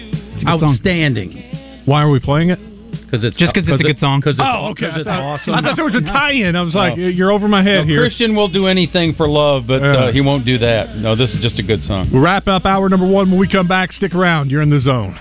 [0.44, 0.72] good song.
[0.74, 1.42] outstanding.
[1.84, 2.58] Why are we playing it?
[2.92, 4.20] Because it's Just 'cause it's a good song?
[4.20, 4.86] Because it's, oh, okay.
[4.86, 5.54] 'cause I it's thought, awesome.
[5.54, 6.56] I thought there was a tie-in.
[6.56, 7.08] I was like, No.
[7.08, 8.00] you're over my head No, here.
[8.00, 9.88] Christian will do anything for love, but Yeah.
[10.08, 10.96] uh, he won't do that.
[10.96, 12.08] No, this is just a good song.
[12.12, 13.92] We'll wrap up hour number one when we come back.
[13.92, 14.50] Stick around.
[14.50, 15.18] You're in the zone.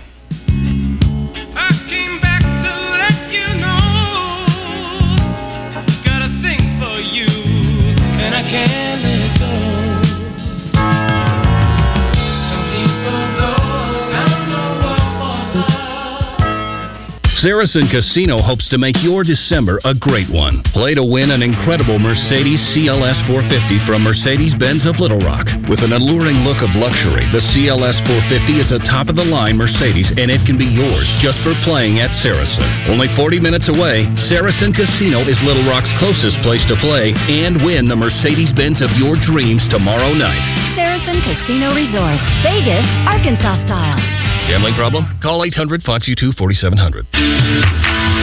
[17.42, 20.62] Saracen Casino hopes to make your December a great one.
[20.78, 25.50] Play to win an incredible Mercedes CLS 450 from Mercedes-Benz of Little Rock.
[25.66, 30.46] With an alluring look of luxury, the CLS 450 is a top-of-the-line Mercedes, and it
[30.46, 32.62] can be yours just for playing at Saracen.
[32.86, 37.90] Only 40 minutes away, Saracen Casino is Little Rock's closest place to play and win
[37.90, 40.46] the Mercedes-Benz of your dreams tomorrow night.
[40.78, 44.31] Saracen Casino Resort, Vegas, Arkansas style.
[44.52, 45.08] Gambling problem?
[45.24, 47.08] Call 800-522-4700.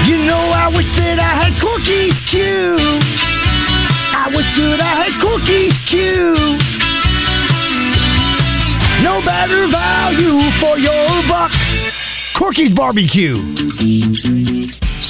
[0.05, 2.77] You know, I wish that I had cookies too.
[4.13, 6.37] I wish that I had cookies too.
[9.01, 11.51] No better value for your buck.
[12.37, 13.41] Corky's Barbecue.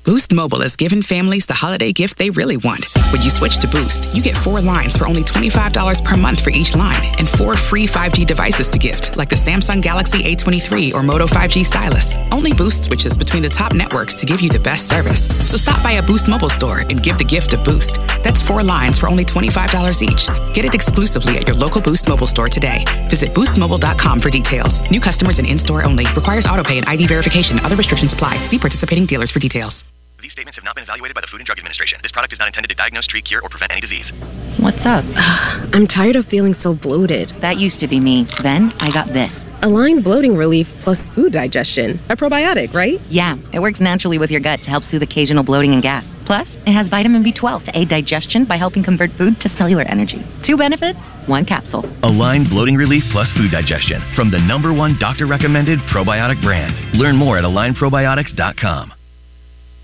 [0.00, 2.88] Boost Mobile has given families the holiday gift they really want.
[3.12, 5.52] When you switch to Boost, you get four lines for only $25
[6.08, 9.84] per month for each line and four free 5G devices to gift, like the Samsung
[9.84, 12.08] Galaxy A23 or Moto 5G stylus.
[12.32, 15.20] Only Boost switches between the top networks to give you the best service.
[15.52, 17.92] So stop by a Boost Mobile store and give the gift of Boost.
[18.24, 19.52] That's four lines for only $25
[20.00, 20.24] each.
[20.56, 22.88] Get it exclusively at your local Boost Mobile store today.
[23.12, 24.72] Visit boostmobile.com for details.
[24.88, 26.08] New customers and in-store only.
[26.16, 27.60] Requires autopay and ID verification.
[27.60, 28.48] Other restrictions apply.
[28.48, 29.76] See participating dealers for details.
[30.22, 31.98] These statements have not been evaluated by the Food and Drug Administration.
[32.02, 34.12] This product is not intended to diagnose, treat, cure, or prevent any disease.
[34.60, 35.04] What's up?
[35.72, 37.32] I'm tired of feeling so bloated.
[37.40, 38.28] That used to be me.
[38.42, 39.32] Then I got this.
[39.62, 42.00] Align Bloating Relief plus food digestion.
[42.10, 43.00] A probiotic, right?
[43.08, 46.04] Yeah, it works naturally with your gut to help soothe occasional bloating and gas.
[46.26, 50.20] Plus, it has vitamin B12 to aid digestion by helping convert food to cellular energy.
[50.46, 51.84] Two benefits, one capsule.
[52.04, 56.98] Align Bloating Relief plus Food Digestion from the number one doctor recommended probiotic brand.
[56.98, 58.99] Learn more at alignprobiotics.com.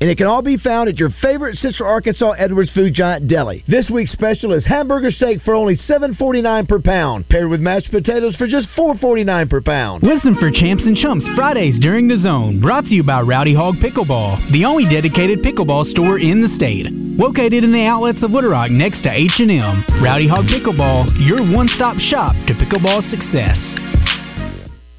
[0.00, 3.64] And it can all be found at your favorite Central Arkansas Edwards Food Giant deli.
[3.66, 8.36] This week's special is hamburger steak for only $7.49 per pound, paired with mashed potatoes
[8.36, 10.02] for just $4.49 per pound.
[10.02, 12.60] Listen for Champs and Chumps Fridays during the zone.
[12.60, 16.86] Brought to you by Rowdy Hog Pickleball, the only dedicated pickleball store in the state.
[16.90, 19.84] Located in the outlets of Little Rock next to H&M.
[20.02, 23.58] Rowdy Hog Pickleball, your one-stop shop to pickleball success.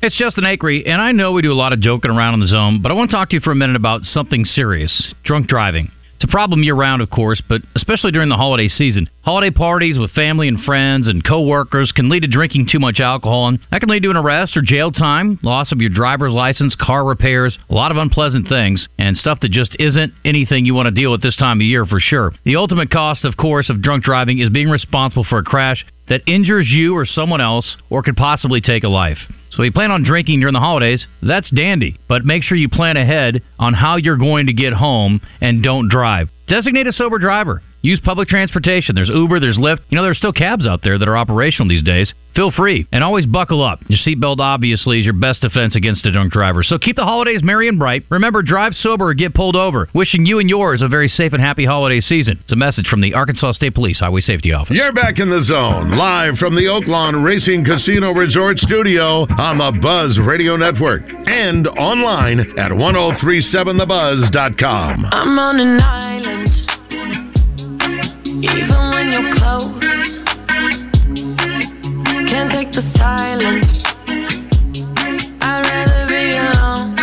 [0.02, 2.48] It's Justin Acree, and I know we do a lot of joking around in the
[2.48, 5.48] zone, but I want to talk to you for a minute about something serious drunk
[5.48, 5.92] driving.
[6.16, 9.10] It's a problem year round, of course, but especially during the holiday season.
[9.24, 13.50] Holiday parties with family and friends and coworkers can lead to drinking too much alcohol,
[13.50, 16.76] and that can lead to an arrest or jail time, loss of your driver's license,
[16.80, 20.88] car repairs, a lot of unpleasant things, and stuff that just isn't anything you want
[20.88, 22.32] to deal with this time of year for sure.
[22.46, 26.22] The ultimate cost, of course, of drunk driving is being responsible for a crash that
[26.26, 29.20] injures you or someone else or could possibly take a life.
[29.52, 31.98] So you plan on drinking during the holidays, that's dandy.
[32.08, 35.90] But make sure you plan ahead on how you're going to get home and don't
[35.90, 36.30] drive.
[36.48, 37.62] Designate a sober driver.
[37.82, 38.96] Use public transportation.
[38.96, 39.80] There's Uber, there's Lyft.
[39.90, 42.14] You know, there's still cabs out there that are operational these days.
[42.36, 42.88] Feel free.
[42.92, 43.80] And always buckle up.
[43.88, 46.64] Your seatbelt obviously is your best defense against a drunk driver.
[46.64, 48.06] So keep the holidays merry and bright.
[48.10, 49.88] Remember, drive sober or get pulled over.
[49.94, 52.40] Wishing you and yours a very safe and happy holiday season.
[52.44, 54.78] It's a message from the Arkansas State Police Highway Safety Office.
[54.78, 59.78] You're back in the zone, live from the Oaklawn Racing Casino Resort Studio on the
[59.82, 65.06] Buzz Radio Network and online at 1037thebuzz.com.
[65.12, 66.50] I'm on an island,
[68.42, 69.76] even when you're close.
[72.30, 73.66] Can't take the silence.
[75.42, 76.96] I'd rather be alone.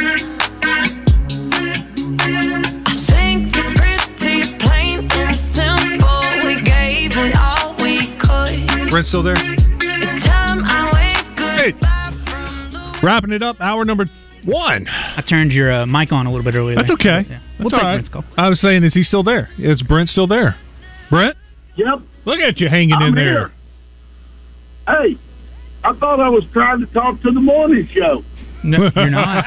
[2.18, 6.22] I think it's pretty plain and simple.
[6.46, 8.90] We gave it all we could.
[8.90, 9.36] Brent still there?
[9.36, 11.74] It's time I wake good.
[13.04, 14.06] Wrapping it up, hour number
[14.44, 14.86] one.
[14.88, 16.76] I turned your uh, mic on a little bit earlier.
[16.76, 17.24] That's okay.
[17.28, 17.40] Yeah.
[17.40, 17.94] That's We'll all take right.
[17.96, 18.24] Brent's call.
[18.38, 19.48] I was saying, is he still there?
[19.58, 20.56] Is Brent still there?
[21.10, 21.36] Brent?
[21.76, 22.00] Yep.
[22.24, 23.24] Look at you hanging I'm in there.
[23.24, 23.52] here.
[24.88, 25.18] Hey,
[25.84, 28.22] I thought I was trying to talk to the morning show.
[28.64, 29.44] No, you're not.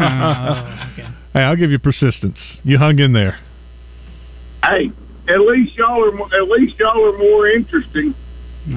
[0.00, 1.08] Oh, okay.
[1.32, 2.38] Hey, I'll give you persistence.
[2.62, 3.38] You hung in there.
[4.62, 4.90] Hey,
[5.28, 8.14] at least y'all are at least y'all are more interesting.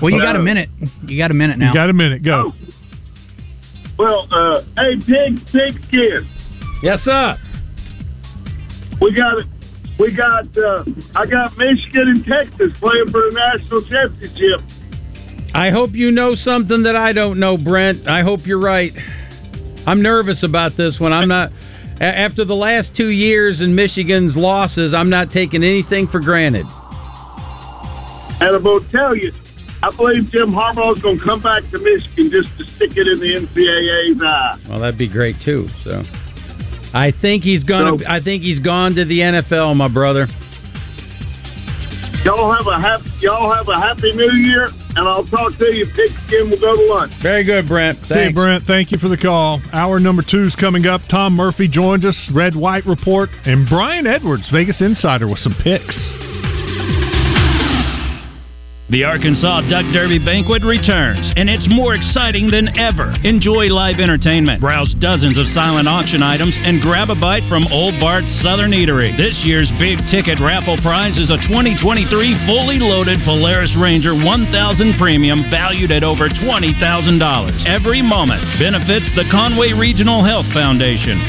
[0.00, 0.68] well, you got a minute.
[1.06, 1.68] You got a minute now.
[1.68, 2.22] You got a minute.
[2.22, 2.52] Go.
[3.98, 6.28] Well, uh, hey, pig, pigskin.
[6.82, 7.36] Yes, sir.
[9.00, 9.46] We got it.
[9.98, 10.46] We got.
[10.56, 10.84] Uh,
[11.14, 14.60] I got Michigan and Texas playing for the national championship.
[15.54, 18.08] I hope you know something that I don't know, Brent.
[18.08, 18.92] I hope you're right.
[19.86, 21.12] I'm nervous about this one.
[21.12, 21.50] I'm not.
[22.00, 26.66] After the last two years and Michigan's losses, I'm not taking anything for granted.
[28.40, 29.30] And I'm gonna tell you,
[29.82, 33.46] I believe Jim Harbaugh's gonna come back to Michigan just to stick it in the
[33.46, 34.58] NCAA's eye.
[34.68, 35.68] Well, that'd be great too.
[35.84, 36.02] So,
[36.94, 37.98] I think he's gonna.
[37.98, 40.28] So- I think he's gone to the NFL, my brother.
[42.24, 43.10] Y'all have a happy.
[43.20, 45.86] Y'all have a happy New Year, and I'll talk to you.
[45.86, 47.12] Pigskin will go to lunch.
[47.20, 47.98] Very good, Brent.
[48.08, 48.64] See you, Brent.
[48.64, 49.60] Thank you for the call.
[49.72, 51.00] Hour number two is coming up.
[51.10, 55.98] Tom Murphy joins us, Red White Report, and Brian Edwards, Vegas Insider, with some picks.
[58.92, 63.16] The Arkansas Duck Derby Banquet returns, and it's more exciting than ever.
[63.24, 67.96] Enjoy live entertainment, browse dozens of silent auction items, and grab a bite from Old
[67.96, 69.16] Bart's Southern Eatery.
[69.16, 72.04] This year's big ticket raffle prize is a 2023
[72.44, 74.52] fully loaded Polaris Ranger 1000
[75.00, 76.76] Premium valued at over $20,000.
[77.64, 81.24] Every moment benefits the Conway Regional Health Foundation.